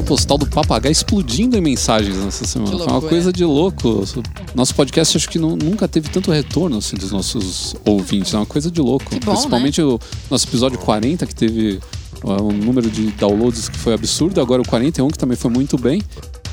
[0.00, 2.76] caixa postal do papagaio explodindo em mensagens nessa semana.
[2.78, 4.04] Foi uma coisa de louco.
[4.54, 8.32] Nosso podcast acho que nu- nunca teve tanto retorno assim, dos nossos ouvintes.
[8.34, 9.04] É uma coisa de louco.
[9.10, 9.20] Bom, né?
[9.24, 9.98] Principalmente o
[10.30, 11.80] nosso episódio 40, que teve
[12.24, 14.40] um número de downloads que foi absurdo.
[14.40, 16.02] Agora o 41, que também foi muito bem.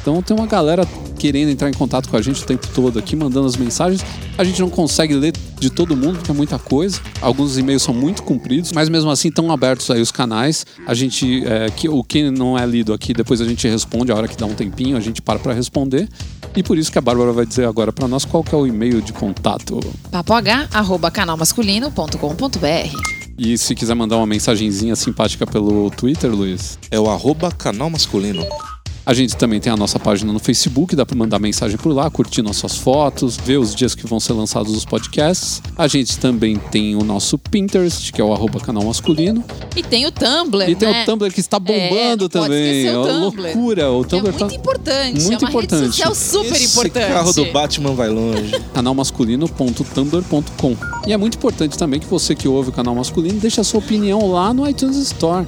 [0.07, 0.87] Então tem uma galera
[1.19, 4.01] querendo entrar em contato com a gente o tempo todo aqui, mandando as mensagens.
[4.37, 7.01] A gente não consegue ler de todo mundo, porque é muita coisa.
[7.19, 10.65] Alguns e-mails são muito compridos, mas mesmo assim estão abertos aí os canais.
[10.87, 14.15] A gente, é, que, o que não é lido aqui, depois a gente responde a
[14.15, 16.07] hora que dá um tempinho, a gente para para responder.
[16.55, 18.65] E por isso que a Bárbara vai dizer agora para nós qual que é o
[18.65, 19.81] e-mail de contato.
[20.09, 22.97] papoh.canalmasculino.com.br
[23.37, 28.45] E se quiser mandar uma mensagenzinha simpática pelo Twitter, Luiz, É o arroba canal masculino.
[29.07, 32.11] A gente também tem a nossa página no Facebook, dá para mandar mensagem por lá,
[32.11, 35.61] curtir nossas fotos, ver os dias que vão ser lançados os podcasts.
[35.77, 39.45] A gente também tem o nosso Pinterest, que é o arroba canal masculino.
[39.77, 41.03] E tem o Tumblr, E tem né?
[41.03, 42.85] o Tumblr que está É, bombando pode também.
[42.85, 43.41] o É uma Tumblr.
[43.43, 43.89] loucura.
[43.93, 45.21] O é Tumblr muito tá importante.
[45.21, 45.81] muito é uma importante.
[45.83, 47.07] rede social super Esse importante.
[47.07, 48.51] carro do Batman vai longe.
[48.75, 50.75] canalmasculino.tumblr.com.
[51.07, 53.79] E é muito importante também que você que ouve o canal masculino deixe a sua
[53.79, 55.47] opinião lá no iTunes Store.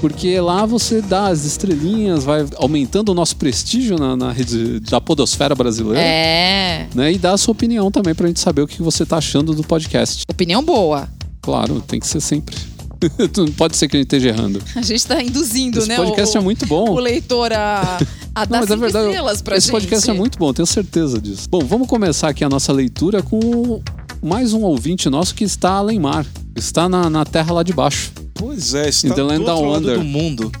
[0.00, 5.00] Porque lá você dá as estrelinhas, vai aumentando o nosso prestígio na, na rede da
[5.00, 6.00] podosfera brasileira.
[6.00, 6.86] É.
[6.94, 7.12] Né?
[7.12, 9.62] E dá a sua opinião também pra gente saber o que você tá achando do
[9.64, 10.24] podcast.
[10.28, 11.08] Opinião boa.
[11.40, 12.56] Claro, tem que ser sempre.
[13.36, 14.60] Não pode ser que a gente esteja errando.
[14.74, 15.96] A gente tá induzindo, Esse né?
[15.96, 16.90] podcast o, é muito bom.
[16.90, 17.98] O leitor a,
[18.34, 19.72] a dar Não, mas é cinco verdade, estrelas pra esse gente.
[19.80, 21.48] podcast é muito bom, tenho certeza disso.
[21.48, 23.80] Bom, vamos começar aqui a nossa leitura com
[24.22, 26.26] mais um ouvinte nosso que está além mar.
[26.54, 28.12] Está na, na terra lá de baixo.
[28.38, 30.52] Pois é, está do outro lado do mundo.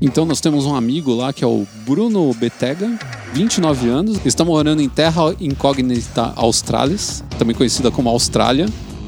[0.00, 2.98] Então nós temos um amigo lá que é o Bruno Betega,
[3.32, 4.18] 29 anos.
[4.26, 8.66] Está morando em Terra Incógnita Australis, também conhecida como Austrália.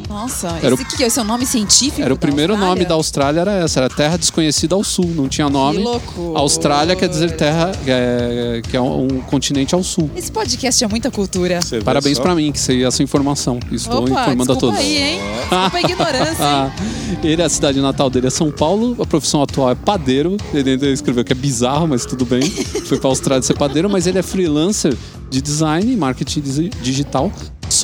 [0.09, 2.01] Nossa, Era o- esse que é o seu nome científico?
[2.03, 2.75] Era o da primeiro Austrália?
[2.75, 5.79] nome da Austrália, era essa, era Terra Desconhecida ao Sul, não tinha nome.
[5.79, 6.39] Que loucura.
[6.39, 10.11] Austrália quer dizer terra, é, que é um continente ao sul.
[10.15, 11.61] Esse podcast é muita cultura.
[11.61, 13.59] Você Parabéns pra mim que sei essa informação.
[13.73, 14.79] Estou Opa, informando a todos.
[14.79, 15.21] aí, hein?
[15.51, 17.19] Desculpa a ignorância, hein?
[17.25, 20.37] Ele, a cidade natal dele é São Paulo, a profissão atual é padeiro.
[20.53, 22.43] Ele ainda escreveu que é bizarro, mas tudo bem.
[22.87, 24.95] Foi pra Austrália ser padeiro, mas ele é freelancer
[25.31, 27.33] de design e marketing digi- digital.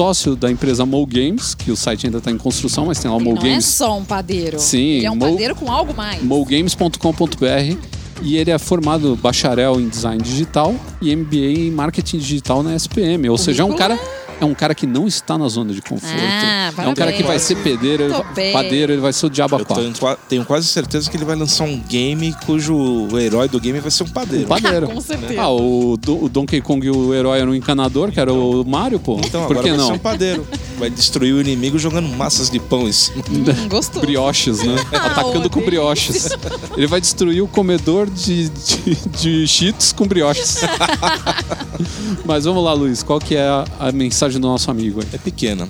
[0.01, 3.19] Sócio da empresa Mo Games, que o site ainda está em construção, mas tem lá
[3.19, 3.67] o Mo não é Games.
[3.67, 4.59] só um padeiro.
[4.59, 6.23] Sim, Ele é um Mo- padeiro com algo mais.
[6.23, 7.77] mogames.com.br
[8.23, 11.37] e ele é formado bacharel em design digital e MBA
[11.67, 13.29] em marketing digital na SPM.
[13.29, 13.99] Ou seja, é um cara
[14.41, 16.15] é um cara que não está na zona de conforto.
[16.19, 19.31] Ah, é um cara que vai ser pedreiro, ele vai- padeiro, ele vai ser o
[19.31, 19.85] diabo a Eu quatro.
[19.85, 23.61] tenho, qua- tenho quase certeza que ele vai lançar um game cujo o herói do
[23.61, 24.45] game vai ser um padeiro.
[24.47, 24.89] Um padeiro.
[24.91, 25.41] Com certeza.
[25.41, 28.99] Ah, o, Do- o Donkey Kong, o herói era um encanador, que era o Mario,
[28.99, 29.19] pô.
[29.25, 29.95] Então Por agora que vai ser não?
[29.95, 30.47] um padeiro.
[30.79, 33.23] Vai destruir o inimigo jogando massas de pão em cima.
[33.31, 34.01] Hum, gostou.
[34.01, 34.77] Brioches, né?
[34.93, 36.31] Atacando ô, com brioches.
[36.77, 40.61] Ele vai destruir o comedor de, de, de cheetos com brioches.
[42.25, 43.03] Mas vamos lá, Luiz.
[43.03, 45.09] Qual que é a, a mensagem do nosso amigo aí?
[45.13, 45.69] É pequena.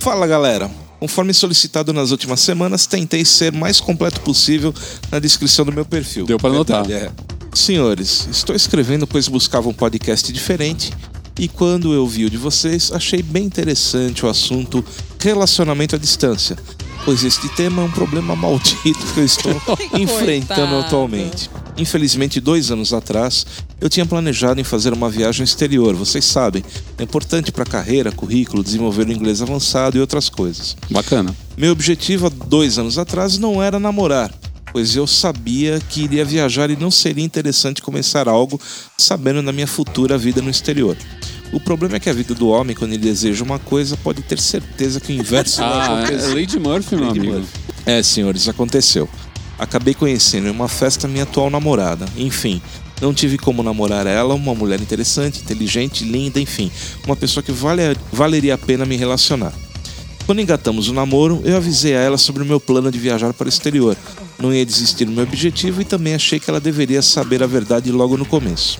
[0.00, 0.70] Fala galera.
[0.98, 4.74] Conforme solicitado nas últimas semanas, tentei ser mais completo possível
[5.10, 6.24] na descrição do meu perfil.
[6.24, 6.90] Deu pra notar.
[6.90, 7.10] é.
[7.52, 10.92] Senhores, estou escrevendo pois buscava um podcast diferente
[11.38, 14.82] e quando eu vi o de vocês, achei bem interessante o assunto
[15.20, 16.56] relacionamento à distância,
[17.04, 19.54] pois este tema é um problema maldito que eu estou
[19.92, 21.50] enfrentando atualmente.
[21.76, 23.46] Infelizmente, dois anos atrás,
[23.80, 25.94] eu tinha planejado em fazer uma viagem ao exterior.
[25.94, 26.64] Vocês sabem,
[26.98, 30.76] é importante para a carreira, currículo, desenvolver o inglês avançado e outras coisas.
[30.90, 31.34] Bacana.
[31.56, 34.32] Meu objetivo há dois anos atrás não era namorar,
[34.72, 38.60] pois eu sabia que iria viajar e não seria interessante começar algo
[38.96, 40.96] sabendo da minha futura vida no exterior.
[41.52, 44.38] O problema é que a vida do homem, quando ele deseja uma coisa, pode ter
[44.40, 46.30] certeza que o inverso vai Ah, acontecer.
[46.30, 47.34] é Lady Murphy, meu Lady amigo.
[47.34, 47.48] Murphy.
[47.86, 49.08] É, senhores, aconteceu.
[49.58, 52.04] Acabei conhecendo em uma festa minha atual namorada.
[52.16, 52.60] Enfim,
[53.00, 56.70] não tive como namorar ela, uma mulher interessante, inteligente, linda, enfim,
[57.04, 59.52] uma pessoa que vale, valeria a pena me relacionar.
[60.24, 63.46] Quando engatamos o namoro, eu avisei a ela sobre o meu plano de viajar para
[63.46, 63.96] o exterior.
[64.38, 67.92] Não ia desistir do meu objetivo e também achei que ela deveria saber a verdade
[67.92, 68.78] logo no começo.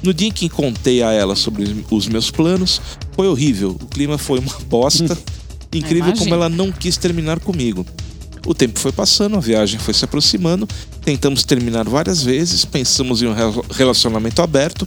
[0.00, 2.80] No dia em que contei a ela sobre os meus planos,
[3.16, 3.70] foi horrível.
[3.70, 5.18] O clima foi uma bosta.
[5.74, 7.84] Incrível como ela não quis terminar comigo.
[8.46, 10.68] O tempo foi passando, a viagem foi se aproximando,
[11.04, 14.86] tentamos terminar várias vezes, pensamos em um rel- relacionamento aberto,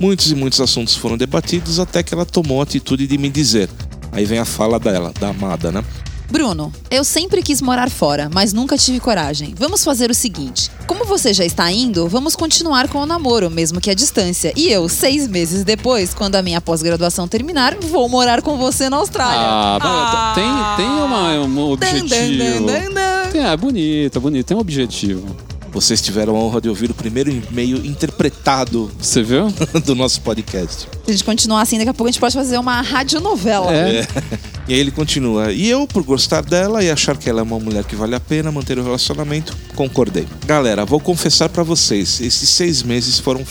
[0.00, 3.70] muitos e muitos assuntos foram debatidos até que ela tomou a atitude de me dizer.
[4.10, 5.84] Aí vem a fala dela, da amada, né?
[6.30, 9.54] Bruno, eu sempre quis morar fora, mas nunca tive coragem.
[9.56, 13.80] Vamos fazer o seguinte: como você já está indo, vamos continuar com o namoro, mesmo
[13.80, 14.52] que à distância.
[14.54, 18.98] E eu, seis meses depois, quando a minha pós-graduação terminar, vou morar com você na
[18.98, 19.40] Austrália.
[19.40, 22.66] Ah, mas tem, tem uma, um Dan, dan, objetivo.
[22.66, 23.30] dan, dan, dan.
[23.30, 25.36] Tem, é bonito, é bonito, tem um objetivo.
[25.80, 29.46] Vocês tiveram a honra de ouvir o primeiro e-mail interpretado Você viu?
[29.86, 30.80] do nosso podcast.
[30.80, 33.72] Se a gente continuar assim, daqui a pouco a gente pode fazer uma radionovela.
[33.72, 34.04] É.
[34.66, 35.52] E aí ele continua.
[35.52, 38.18] E eu, por gostar dela e achar que ela é uma mulher que vale a
[38.18, 40.26] pena manter o relacionamento, concordei.
[40.44, 43.44] Galera, vou confessar pra vocês, esses seis meses foram.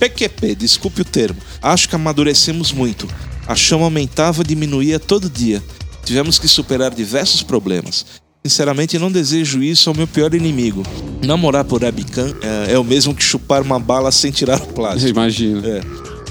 [0.00, 1.40] PQP, desculpe o termo.
[1.62, 3.06] Acho que amadurecemos muito.
[3.46, 5.62] A chama aumentava e diminuía todo dia.
[6.04, 8.25] Tivemos que superar diversos problemas.
[8.46, 10.84] Sinceramente, não desejo isso ao meu pior inimigo.
[11.24, 15.08] Namorar por webcam é, é o mesmo que chupar uma bala sem tirar o plástico.
[15.08, 15.66] Imagina.
[15.66, 15.80] É.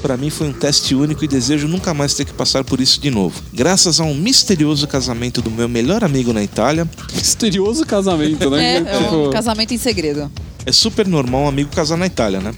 [0.02, 3.02] Pra mim foi um teste único e desejo nunca mais ter que passar por isso
[3.02, 3.42] de novo.
[3.52, 8.78] Graças a um misterioso casamento do meu melhor amigo na Itália, Misterioso casamento, né?
[8.78, 10.32] É, é Tipo, um casamento em segredo.
[10.66, 12.54] É super normal um amigo casar na Itália, né?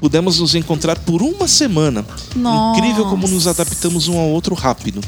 [0.00, 2.04] Pudemos nos encontrar por uma semana.
[2.34, 2.78] Nossa.
[2.78, 5.02] Incrível como nos adaptamos um ao outro rápido.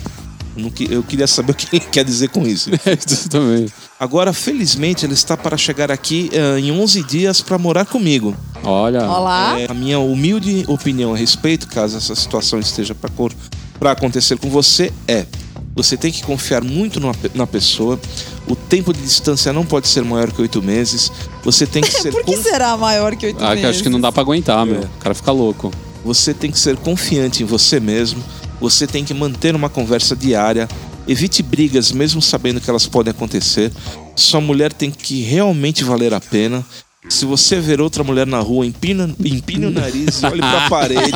[0.90, 2.70] Eu queria saber o que ele quer dizer com isso.
[2.86, 3.66] É isso também.
[3.98, 8.34] Agora, felizmente, ele está para chegar aqui eh, em 11 dias para morar comigo.
[8.62, 9.04] Olha.
[9.08, 9.58] Olá.
[9.58, 14.92] É, a minha humilde opinião a respeito, caso essa situação esteja para acontecer com você,
[15.08, 15.26] é:
[15.74, 17.98] você tem que confiar muito numa na pessoa.
[18.46, 21.10] O tempo de distância não pode ser maior que oito meses.
[21.42, 23.70] Você tem que ser Por que conf- será maior que oito Ah, que meses?
[23.70, 24.76] acho que não dá pra aguentar, meu.
[24.82, 24.84] É.
[24.84, 25.70] O cara fica louco.
[26.04, 28.22] Você tem que ser confiante em você mesmo.
[28.60, 30.68] Você tem que manter uma conversa diária.
[31.06, 33.70] Evite brigas, mesmo sabendo que elas podem acontecer.
[34.16, 36.64] Sua mulher tem que realmente valer a pena.
[37.08, 41.12] Se você ver outra mulher na rua, empina, empine o nariz e olhe pra parede.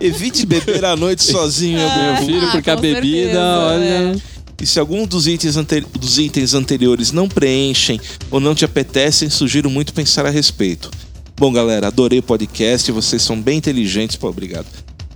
[0.00, 4.22] Evite beber à noite sozinho, meu Meu filho, porque a bebida, certeza, olha.
[4.60, 5.56] E se algum dos itens,
[5.98, 8.00] dos itens anteriores não preenchem
[8.30, 10.88] ou não te apetecem, sugiro muito pensar a respeito.
[11.36, 14.66] Bom, galera, adorei o podcast, vocês são bem inteligentes, pô, obrigado.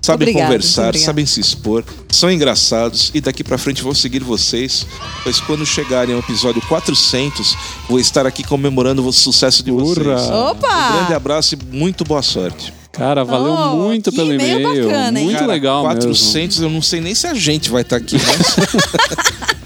[0.06, 4.86] Sabem Obrigado, conversar, sabem se expor, são engraçados e daqui pra frente vou seguir vocês,
[5.24, 7.56] pois quando chegarem ao episódio 400,
[7.88, 10.06] vou estar aqui comemorando o sucesso de vocês.
[10.06, 10.16] Ura.
[10.50, 10.90] Opa!
[10.90, 12.72] Um grande abraço e muito boa sorte.
[12.92, 14.86] Cara, valeu Oh, muito pelo e-mail e-mail.
[14.88, 15.20] bacana?
[15.20, 18.56] Muito Cara, legal 400, eu não sei nem se a gente vai estar aqui, mas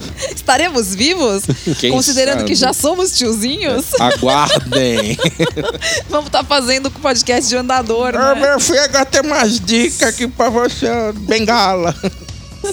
[0.35, 1.43] Estaremos vivos?
[1.79, 2.49] Quem Considerando sabe?
[2.49, 5.17] que já somos tiozinhos, aguardem.
[6.09, 8.41] vamos estar fazendo com o podcast de andador, Ah, né?
[8.41, 10.87] meu filho, agora tem umas dicas aqui pra você,
[11.19, 11.95] bengala.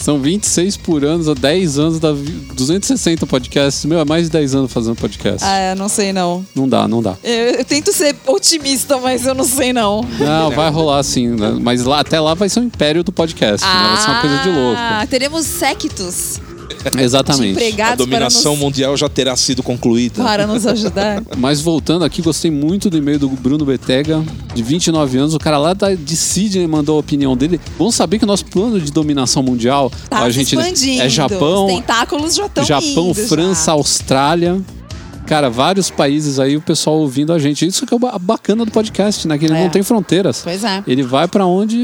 [0.02, 3.86] São 26 por ano, 10 anos, da vi- 260 podcasts.
[3.86, 5.42] Meu, é mais de 10 anos fazendo podcast.
[5.42, 6.44] Ah, eu não sei não.
[6.54, 7.16] Não dá, não dá.
[7.24, 10.02] Eu, eu tento ser otimista, mas eu não sei não.
[10.18, 11.56] Não, vai rolar sim, né?
[11.58, 13.66] Mas lá, até lá vai ser o império do podcast.
[13.66, 13.72] né?
[13.94, 14.76] Vai ser uma coisa de louco.
[14.78, 16.38] Ah, teremos sectos
[16.98, 17.80] Exatamente.
[17.80, 20.22] A dominação nos, mundial já terá sido concluída.
[20.22, 21.22] para nos ajudar.
[21.36, 24.22] Mas voltando aqui, gostei muito do e-mail do Bruno Betega,
[24.54, 25.34] de 29 anos.
[25.34, 27.60] O cara lá da, de Sydney mandou a opinião dele.
[27.76, 31.02] Vamos saber que o nosso plano de dominação mundial Tá a gente expandindo.
[31.02, 34.60] é Japão, Os tentáculos já estão Japão, França, Austrália.
[35.28, 37.66] Cara, vários países aí, o pessoal ouvindo a gente.
[37.66, 39.36] Isso que é o ba- bacana do podcast, né?
[39.36, 39.62] Que ele É.
[39.62, 40.40] não tem fronteiras.
[40.42, 40.82] Pois é.
[40.86, 41.76] Ele vai pra onde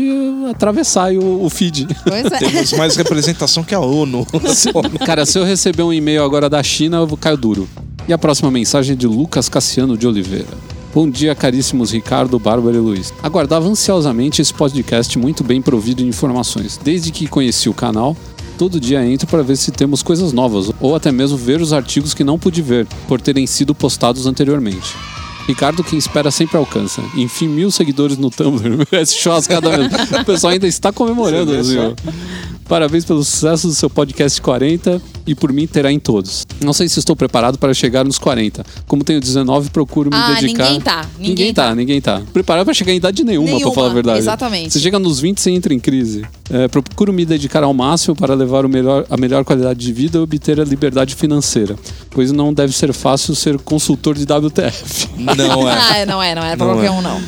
[0.50, 1.86] atravessar aí o, o feed.
[2.08, 2.30] Pois é.
[2.38, 4.26] Temos mais representação que a ONU.
[5.04, 7.68] Cara, se eu receber um e-mail agora da China, eu vou cair duro.
[8.08, 10.48] E a próxima mensagem é de Lucas Cassiano de Oliveira.
[10.94, 13.12] Bom dia, caríssimos Ricardo, Bárbara e Luiz.
[13.22, 16.78] Aguardava ansiosamente esse podcast muito bem provido de informações.
[16.82, 18.16] Desde que conheci o canal,
[18.58, 22.14] todo dia entro para ver se temos coisas novas, ou até mesmo ver os artigos
[22.14, 24.94] que não pude ver, por terem sido postados anteriormente.
[25.46, 27.02] Ricardo, quem espera sempre alcança.
[27.14, 28.86] Enfim, mil seguidores no Tumblr.
[28.92, 29.90] Esse churrascada mesmo.
[30.20, 31.52] O pessoal ainda está comemorando.
[32.66, 36.46] Parabéns pelo sucesso do seu podcast 40 e por mim terá em todos.
[36.62, 38.64] Não sei se estou preparado para chegar nos 40.
[38.86, 40.64] Como tenho 19, procuro me Ah, dedicar.
[40.64, 41.74] ninguém tá, ninguém Ninguém tá, tá.
[41.74, 42.22] ninguém tá.
[42.32, 44.18] Preparado para chegar em idade nenhuma, Nenhuma, pra falar a verdade.
[44.18, 44.72] exatamente.
[44.72, 46.24] Você chega nos 20, você entra em crise.
[46.50, 50.18] É, procuro me dedicar ao máximo para levar o melhor, a melhor qualidade de vida
[50.18, 51.76] e obter a liberdade financeira.
[52.10, 55.08] Pois não deve ser fácil ser consultor de WTF.
[55.18, 55.74] Não é.
[55.94, 56.90] Ah, não é, não é pra Não qualquer é.
[56.90, 57.20] um, não.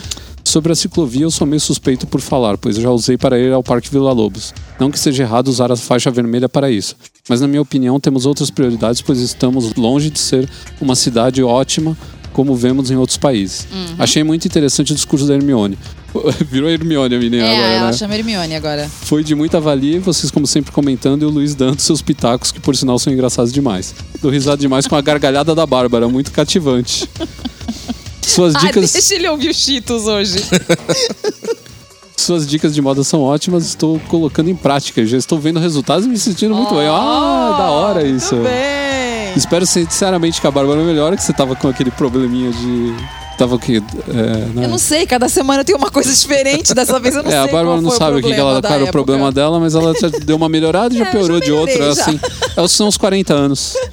[0.47, 3.53] Sobre a ciclovia, eu sou meio suspeito por falar, pois eu já usei para ir
[3.53, 4.55] ao Parque Vila Lobos.
[4.79, 6.95] Não que seja errado usar a faixa vermelha para isso,
[7.29, 10.49] mas na minha opinião temos outras prioridades, pois estamos longe de ser
[10.81, 11.99] uma cidade ótima
[12.33, 13.67] como vemos em outros países.
[13.73, 13.97] Uhum.
[13.99, 15.77] Achei muito interessante o discurso da Hermione.
[16.49, 17.93] Virou Hermione a menina É, agora, ela né?
[17.95, 18.89] chama Hermione agora.
[18.89, 22.61] Foi de muita valia, vocês como sempre comentando e o Luiz dando seus pitacos, que
[22.61, 23.93] por sinal são engraçados demais.
[24.23, 27.11] Dou risada demais com a gargalhada da Bárbara, muito cativante.
[28.27, 28.93] Suas Ah, dicas...
[28.93, 30.43] deixa ele ouvir os Cheetos hoje.
[32.16, 35.05] Suas dicas de moda são ótimas, estou colocando em prática.
[35.07, 36.89] Já estou vendo resultados e me sentindo muito bem.
[36.89, 38.35] Ah, da hora isso.
[38.35, 39.33] Muito bem.
[39.37, 42.95] Espero sinceramente que a Bárbara melhore, que você tava com aquele probleminha de.
[43.39, 43.83] Tava o quê?
[44.09, 44.12] É,
[44.55, 44.64] né?
[44.64, 46.72] Eu não sei, cada semana tem uma coisa diferente.
[46.74, 47.41] Dessa vez eu não É, sei.
[47.51, 48.93] a Bárbara não sabe o que, ela, qual era o época.
[48.93, 51.70] problema dela, mas ela já deu uma melhorada e já É, piorou já de.
[51.70, 52.03] É já.
[52.03, 52.18] assim.
[52.57, 53.77] É, são os 40 anos.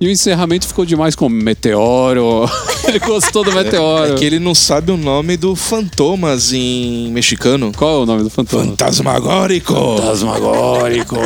[0.00, 2.48] E o encerramento ficou demais com meteoro.
[2.86, 4.12] Ele gostou do meteoro.
[4.12, 7.72] É que ele não sabe o nome do Fantomas em mexicano.
[7.76, 8.64] Qual é o nome do fantoma?
[8.64, 9.74] Fantasmagórico.
[9.74, 11.16] Fantasmagórico.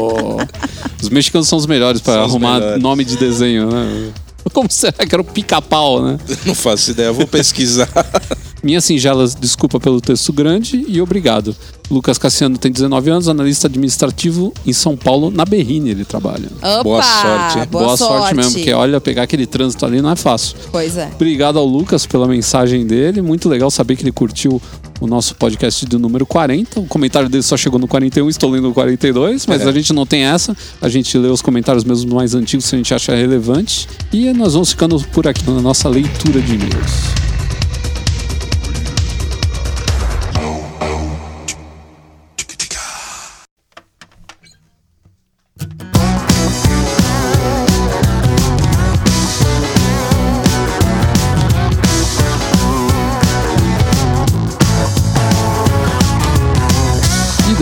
[1.00, 2.82] Os mexicanos são os melhores os arrumar melhores.
[2.82, 4.10] nome de desenho, né?
[4.52, 6.18] Como será que era o pica-pau, né?
[6.44, 7.88] Não faço ideia, vou pesquisar.
[8.62, 11.54] Minhas singelas desculpa pelo texto grande e obrigado.
[11.90, 16.48] Lucas Cassiano tem 19 anos, analista administrativo em São Paulo, na Berrine ele trabalha.
[16.62, 17.66] Opa, Boa sorte, hein?
[17.70, 18.34] Boa, sorte.
[18.34, 20.56] mesmo, porque olha, pegar aquele trânsito ali não é fácil.
[20.70, 21.10] Pois é.
[21.14, 23.20] Obrigado ao Lucas pela mensagem dele.
[23.20, 24.62] Muito legal saber que ele curtiu
[25.00, 26.80] o nosso podcast do número 40.
[26.80, 29.68] O comentário dele só chegou no 41, estou lendo o 42, mas É.
[29.68, 30.56] a gente não tem essa.
[30.80, 33.88] A gente lê os comentários mesmo mais antigos se a gente acha relevante.
[34.12, 37.31] E nós vamos ficando por aqui na nossa leitura de e-mails.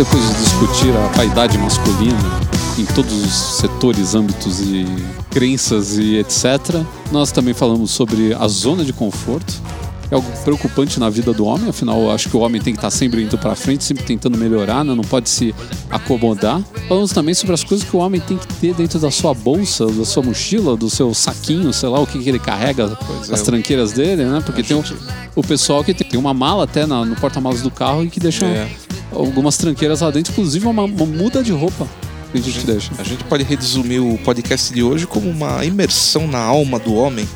[0.01, 2.17] Depois de discutir a vaidade masculina
[2.79, 4.87] em todos os setores, âmbitos e
[5.31, 6.83] crenças e etc.,
[7.13, 9.53] nós também falamos sobre a zona de conforto.
[10.11, 12.79] É algo preocupante na vida do homem, afinal, eu acho que o homem tem que
[12.79, 14.93] estar sempre indo para frente, sempre tentando melhorar, né?
[14.95, 15.55] não pode se
[15.91, 16.61] acomodar.
[16.89, 19.87] Falamos também sobre as coisas que o homem tem que ter dentro da sua bolsa,
[19.87, 23.35] da sua mochila, do seu saquinho, sei lá o que, que ele carrega, Pois é.
[23.35, 24.43] as tranqueiras dele, né?
[24.45, 24.99] Porque tem o, gente-
[25.37, 28.19] o pessoal que tem, tem uma mala até na- no porta-malas do carro e que
[28.19, 28.69] deixa É.
[29.13, 31.87] algumas tranqueiras lá dentro, inclusive uma, uma muda de roupa
[32.33, 32.91] que a gente deixa.
[32.99, 37.29] A gente pode resumir o podcast de hoje como uma imersão na alma do homem,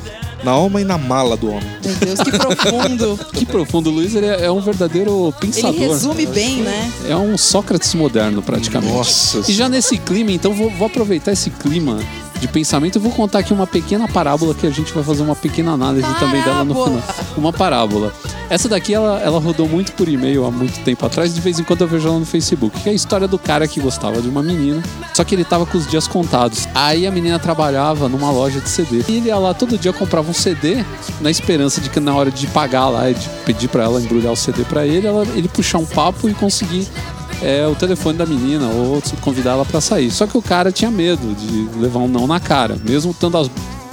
[0.43, 1.69] na alma e na mala do homem.
[1.83, 3.19] Meu Deus, que profundo.
[3.35, 5.71] Que profundo, o Luiz ele é, é um verdadeiro pensador.
[5.71, 6.91] Ele resume bem, né?
[7.09, 8.93] É um Sócrates moderno, praticamente.
[8.93, 11.99] Nossa E já nesse clima, então vou, vou aproveitar esse clima
[12.39, 15.35] de pensamento e vou contar aqui uma pequena parábola que a gente vai fazer uma
[15.35, 17.01] pequena análise também dela no Parábola.
[17.01, 17.25] final.
[17.37, 18.13] Uma parábola.
[18.49, 21.63] Essa daqui ela, ela rodou muito por e-mail há muito tempo atrás, de vez em
[21.63, 24.29] quando eu vejo ela no Facebook, que é a história do cara que gostava de
[24.29, 24.83] uma menina,
[25.13, 26.67] só que ele tava com os dias contados.
[26.75, 29.03] Aí a menina trabalhava numa loja de CD.
[29.07, 30.83] E ele ia lá todo dia comprava um CD
[31.21, 34.35] na esperança de que na hora de pagar lá, de pedir pra ela embrulhar o
[34.35, 36.87] CD pra ele, ela, ele puxar um papo e conseguir
[37.41, 40.11] é, o telefone da menina ou convidar ela pra sair.
[40.11, 43.49] Só que o cara tinha medo de levar um não na cara, mesmo estando as,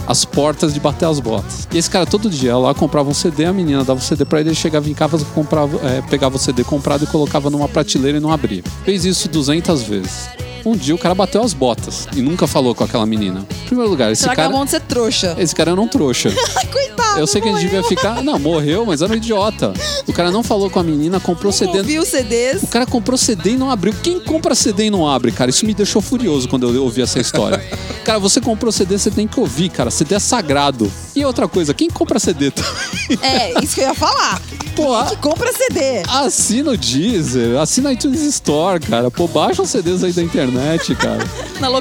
[0.06, 1.68] as portas de bater as botas.
[1.72, 4.24] E esse cara todo dia ia lá comprava um CD, a menina dava o CD
[4.24, 7.68] pra ele, ele chegava em casa, comprava, é, pegava o CD comprado e colocava numa
[7.68, 8.62] prateleira e não abria.
[8.84, 10.28] Fez isso 200 vezes.
[10.64, 13.44] Um dia o cara bateu as botas e nunca falou com aquela menina.
[13.62, 14.56] Em primeiro lugar, esse Será que é cara.
[14.56, 15.34] bom de ser trouxa?
[15.38, 16.30] Esse cara era um trouxa.
[16.72, 17.18] Coitado.
[17.18, 17.70] Eu sei que ele morreu.
[17.70, 18.22] devia ficar.
[18.22, 19.72] Não, morreu, mas era um idiota.
[20.06, 21.78] O cara não falou com a menina, comprou CD.
[21.78, 22.62] Ouviu CDs.
[22.62, 23.92] O cara comprou CD e não abriu.
[24.02, 25.50] Quem compra CD e não abre, cara?
[25.50, 27.58] Isso me deixou furioso quando eu ouvi essa história.
[28.04, 29.90] cara, você comprou CD, você tem que ouvir, cara.
[29.90, 30.90] CD é sagrado.
[31.14, 33.18] E outra coisa, quem compra CD também?
[33.20, 34.40] É, isso que eu ia falar.
[34.74, 36.02] Pô, Que compra CD.
[36.08, 39.10] assina o Deezer, assina a iTunes Store, cara.
[39.10, 41.18] Pô, baixa os CDs aí da internet, cara.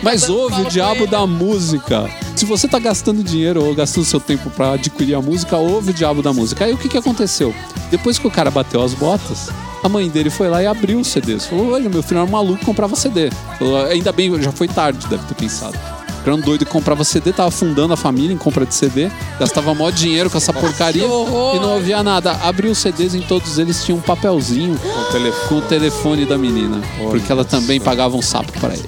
[0.04, 2.10] Mas ouve o diabo da música.
[2.36, 5.94] Se você tá gastando dinheiro ou gastando seu tempo pra adquirir a música, ouve o
[5.94, 6.66] diabo da música.
[6.66, 7.56] Aí o que que aconteceu?
[7.90, 9.48] Depois que o cara bateu as botas,
[9.84, 11.46] a mãe dele foi lá e abriu os CDs.
[11.46, 13.30] Falou: Olha, meu filho era um maluco comprava CD.
[13.58, 15.78] Falou, Ainda bem, já foi tarde, deve ter pensado.
[16.24, 19.10] Era um doido que comprava CD, tava fundando a família em compra de CD,
[19.40, 21.08] gastava maior dinheiro com essa porcaria e
[21.60, 22.32] não ouvia nada.
[22.44, 25.48] Abriu os CDs, em todos eles tinha um papelzinho Com telefone.
[25.50, 28.88] com o telefone da menina, porque ela também pagava um sapo para ele.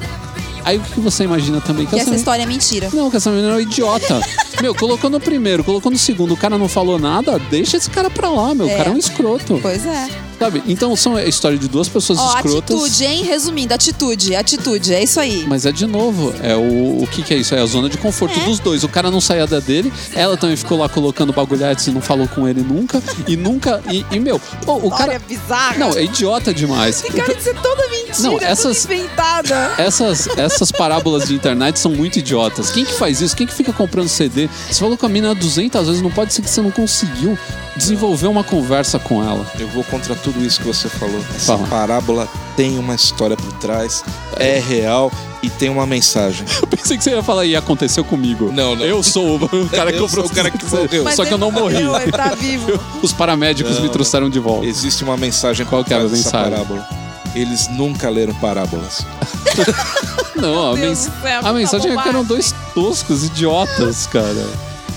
[0.66, 1.86] Aí o que que você imagina também?
[1.86, 2.90] Que E essa essa história é mentira.
[2.94, 4.22] não, que essa menina é um idiota.
[4.62, 8.10] meu, colocou no primeiro, colocou no segundo, o cara não falou nada, deixa esse cara
[8.10, 8.68] pra lá, meu.
[8.68, 8.78] O É.
[8.78, 9.60] cara é um escroto.
[9.62, 10.08] Pois é.
[10.40, 10.64] Sabe?
[10.68, 12.76] Então são a história de duas pessoas Ó, escrotas.
[12.76, 13.24] atitude, hein?
[13.24, 14.94] Resumindo, atitude, atitude.
[14.94, 15.46] É isso aí.
[15.48, 17.56] Mas é de novo, é o, o que, que é isso?
[17.56, 18.44] É a zona de conforto É.
[18.44, 18.84] dos dois.
[18.84, 22.28] O cara não saía da dele, ela também ficou lá colocando bagulhetes e não falou
[22.28, 23.02] com ele nunca.
[23.28, 23.82] E nunca.
[23.92, 25.20] E, e, meu, pô, o cara.
[25.20, 25.78] bizarra.
[25.78, 27.02] Não, é idiota demais.
[27.02, 29.72] Tem cara de ser toda mentira, Não, essas- inventada.
[29.78, 32.70] Essas, essas parábolas de internet são muito idiotas.
[32.72, 33.36] Quem que faz isso?
[33.36, 34.50] Quem que fica comprando CD?
[34.70, 37.38] Você falou com a mina 200 vezes, não pode ser que você não conseguiu
[37.76, 39.46] desenvolver uma conversa com ela.
[39.60, 41.20] Eu vou contra tudo isso que você falou.
[41.36, 41.68] Essa Fala.
[41.68, 44.04] parábola tem uma história por trás,
[44.38, 45.12] é real
[45.42, 46.46] e tem uma mensagem.
[46.62, 48.52] Eu pensei que você ia falar, e aconteceu comigo.
[48.52, 48.86] Não, não.
[48.86, 51.12] Eu sou o cara que Eu sou o cara que 200 morreu.
[51.16, 51.78] Só que eu não morri.
[51.78, 52.80] Ele tá vivo.
[53.02, 54.66] Os paramédicos me trouxeram de volta.
[54.66, 56.52] Existe uma mensagem Qual que era a mensagem?
[56.52, 56.88] parábola.
[57.36, 59.04] Eles nunca leram parábolas.
[60.36, 64.48] Não, a, mens- céu, a tá mensagem é que eram dois toscos, idiotas, cara.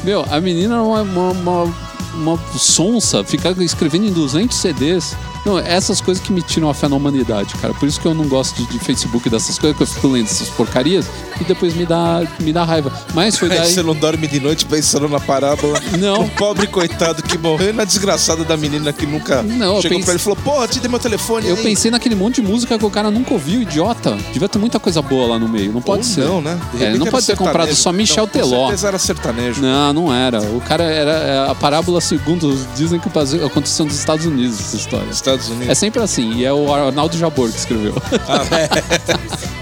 [0.05, 1.75] Meu, a menina era uma, uma, uma,
[2.17, 5.17] uma sonsa, ficar escrevendo em 200 CDs.
[5.47, 7.73] Não, essas coisas que me tiram a fé na humanidade, cara.
[7.73, 10.27] Por isso que eu não gosto de, de Facebook dessas coisas, que eu fico lendo
[10.27, 11.07] essas porcarias
[11.41, 12.93] e depois me dá, me dá raiva.
[13.15, 13.73] Mas foi Aí daí.
[13.73, 15.81] você não dorme de noite pensando na parábola.
[15.99, 16.23] Não.
[16.25, 20.05] O pobre coitado que morreu e na desgraçada da menina que nunca Não, chegou pense-
[20.05, 21.47] pra ele e falou: Porra, te dei meu telefone.
[21.49, 24.17] Eu aí." pensei naquele monte de música que o cara nunca ouviu, idiota.
[24.33, 25.73] Devia ter muita coisa boa lá no meio.
[25.73, 26.25] Não pode Ou ser.
[26.25, 26.59] Não, né?
[26.81, 28.73] É, não pode ter comprado só Michel não, Teló.
[28.73, 29.61] Com era sertanejo.
[29.63, 30.41] Não, não era.
[30.41, 31.11] O cara era.
[31.11, 33.09] é, A parábola, segundo dizem que
[33.45, 35.11] aconteceu nos Estados Unidos, essa história.
[35.11, 35.69] Estados Unidos.
[35.69, 37.95] É sempre assim, e é o Arnaldo Jabor que escreveu.
[38.29, 39.57] Ah, é.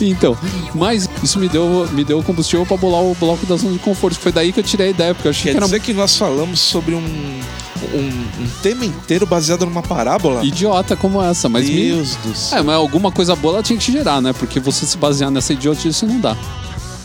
[0.00, 0.36] então,
[0.74, 4.18] mas isso me deu, me deu combustível pra bolar o bloco da zona de conforto.
[4.18, 5.92] Foi daí que eu tirei a ideia, porque eu achei Quer que era dizer que
[5.92, 10.44] nós falamos sobre um, um, um tema inteiro baseado numa parábola?
[10.44, 11.88] idiota como essa, mas me.
[11.88, 12.58] Deus do céu.
[12.58, 14.32] É, mas alguma coisa boa ela tinha que gerar, né?
[14.32, 16.36] Porque você se basear nessa idiotice não dá.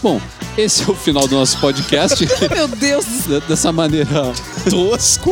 [0.02, 0.22] Bom,
[0.58, 2.26] esse é o final do nosso podcast.
[2.54, 3.06] Meu Deus
[3.48, 4.34] Dessa maneira
[4.70, 5.32] tosca,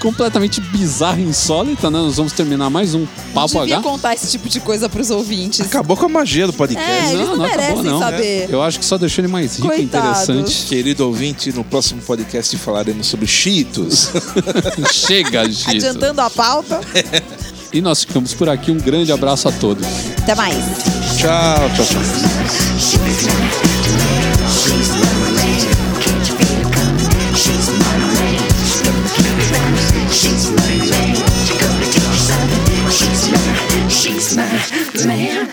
[0.00, 1.98] completamente bizarra e insólita, né?
[1.98, 3.82] Nós vamos terminar mais um Papo Devia H.
[3.82, 5.60] contar esse tipo de coisa pros ouvintes.
[5.60, 6.90] Acabou com a magia do podcast.
[6.90, 8.48] É, eles não, merecem saber.
[8.50, 10.64] Eu acho que só deixou ele mais rico e interessante.
[10.66, 14.10] Querido ouvinte, no próximo podcast falaremos sobre Cheetos.
[14.92, 15.70] Chega, Gito.
[15.70, 16.80] Adiantando a pauta.
[17.74, 18.70] E nós ficamos por aqui.
[18.70, 19.84] Um grande abraço a todos.
[20.22, 20.64] Até mais.
[21.18, 23.63] Tchau, tchau, tchau.
[35.02, 35.52] man.